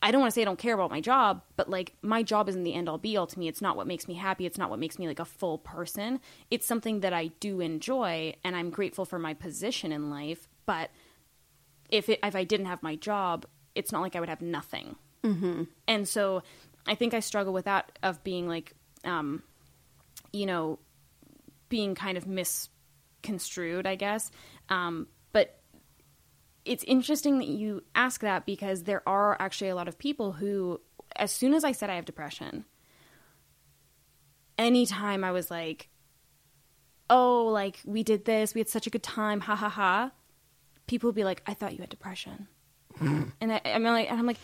[0.00, 2.48] I don't want to say I don't care about my job, but like my job
[2.48, 3.48] isn't the end all be all to me.
[3.48, 4.46] It's not what makes me happy.
[4.46, 6.20] It's not what makes me like a full person.
[6.50, 10.48] It's something that I do enjoy and I'm grateful for my position in life.
[10.66, 10.90] But
[11.88, 14.96] if it, if I didn't have my job, it's not like I would have nothing.
[15.24, 15.64] Mm-hmm.
[15.86, 16.42] And so
[16.86, 18.74] I think I struggle with that of being like,
[19.04, 19.42] um,
[20.32, 20.78] you know,
[21.68, 24.30] being kind of misconstrued, I guess.
[24.68, 25.60] Um, but
[26.64, 30.80] it's interesting that you ask that because there are actually a lot of people who,
[31.16, 32.64] as soon as I said I have depression,
[34.56, 35.88] anytime I was like,
[37.10, 40.10] oh, like we did this, we had such a good time, ha ha ha,
[40.88, 42.48] people would be like, I thought you had depression.
[43.00, 44.38] and I, I'm like, and I'm like,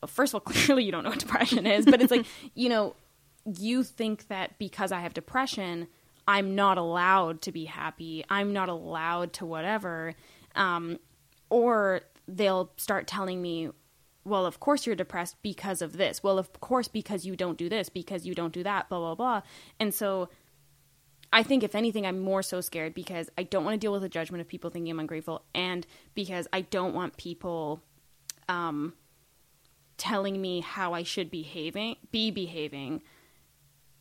[0.00, 2.68] well, first of all, clearly you don't know what depression is, but it's like, you
[2.68, 2.94] know,
[3.58, 5.88] you think that because I have depression,
[6.28, 8.24] I'm not allowed to be happy.
[8.28, 10.14] I'm not allowed to whatever.
[10.54, 10.98] Um,
[11.50, 13.70] or they'll start telling me,
[14.24, 16.22] well, of course you're depressed because of this.
[16.22, 19.14] Well, of course, because you don't do this, because you don't do that, blah, blah,
[19.16, 19.42] blah.
[19.80, 20.28] And so
[21.32, 24.02] I think, if anything, I'm more so scared because I don't want to deal with
[24.02, 27.80] the judgment of people thinking I'm ungrateful and because I don't want people
[28.48, 28.92] um,
[29.96, 33.02] telling me how I should behaving, be behaving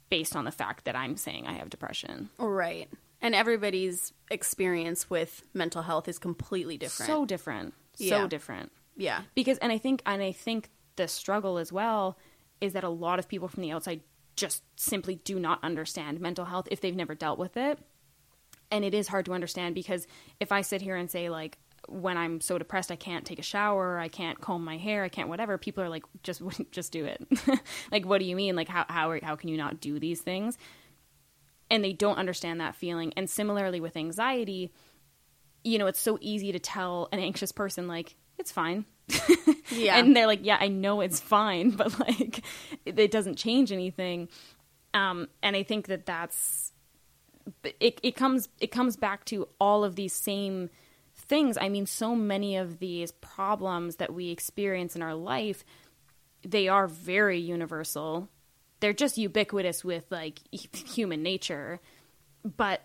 [0.09, 2.29] based on the fact that I'm saying I have depression.
[2.37, 2.89] Right.
[3.21, 7.07] And everybody's experience with mental health is completely different.
[7.07, 7.73] So different.
[7.97, 8.09] Yeah.
[8.23, 8.71] So different.
[8.97, 9.21] yeah.
[9.35, 12.17] because and i think and i think the struggle as well
[12.59, 14.01] is that a lot of people from the outside
[14.35, 17.79] just simply do not understand mental health if they've never dealt with it.
[18.69, 20.07] And it is hard to understand because
[20.39, 21.57] if i sit here and say like
[21.87, 25.09] when i'm so depressed i can't take a shower i can't comb my hair i
[25.09, 27.25] can't whatever people are like just just do it.
[27.91, 28.55] Like what do you mean?
[28.55, 30.57] Like how how how can you not do these things?
[31.69, 33.13] And they don't understand that feeling.
[33.15, 34.71] And similarly with anxiety
[35.63, 38.85] you know it's so easy to tell an anxious person like it's fine.
[39.71, 39.97] Yeah.
[39.97, 42.43] and they're like yeah i know it's fine but like
[42.85, 44.27] it, it doesn't change anything.
[44.93, 46.73] Um and i think that that's
[47.79, 50.69] it, it comes it comes back to all of these same
[51.15, 51.57] things.
[51.59, 55.63] I mean so many of these problems that we experience in our life
[56.43, 58.27] they are very universal.
[58.79, 61.79] They're just ubiquitous with like human nature.
[62.43, 62.81] But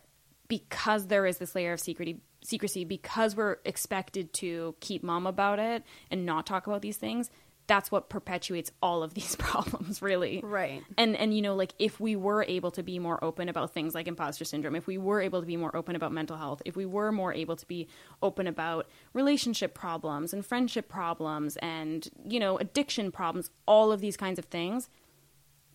[0.49, 5.59] because there is this layer of secrecy secrecy because we're expected to keep mum about
[5.59, 7.31] it and not talk about these things
[7.69, 10.85] that's what perpetuates all of these problems really Right.
[10.97, 13.93] and and you know like if we were able to be more open about things
[13.93, 16.77] like imposter syndrome if we were able to be more open about mental health if
[16.77, 17.89] we were more able to be
[18.23, 24.17] open about relationship problems and friendship problems and you know addiction problems all of these
[24.17, 24.89] kinds of things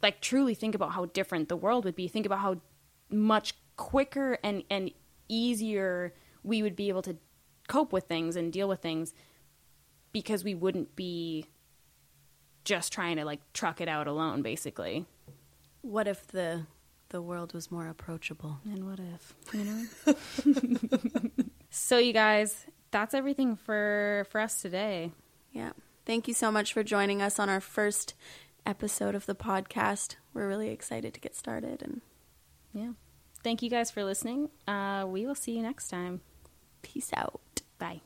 [0.02, 2.56] like truly think about how different the world would be think about how
[3.10, 4.92] much quicker and and
[5.28, 6.14] easier
[6.44, 7.18] we would be able to
[7.68, 9.14] cope with things and deal with things
[10.12, 11.46] because we wouldn't be
[12.66, 15.06] just trying to like truck it out alone basically
[15.82, 16.66] What if the
[17.10, 18.60] the world was more approachable?
[18.66, 19.86] and what if you know
[21.70, 25.12] so you guys that's everything for for us today
[25.54, 25.72] Yeah.
[26.06, 28.16] Thank you so much for joining us on our first
[28.66, 30.16] episode of the podcast.
[30.34, 32.02] We're really excited to get started and
[32.74, 32.92] yeah
[33.44, 36.22] thank you guys for listening uh we will see you next time
[36.82, 37.62] peace out.
[37.80, 38.02] bye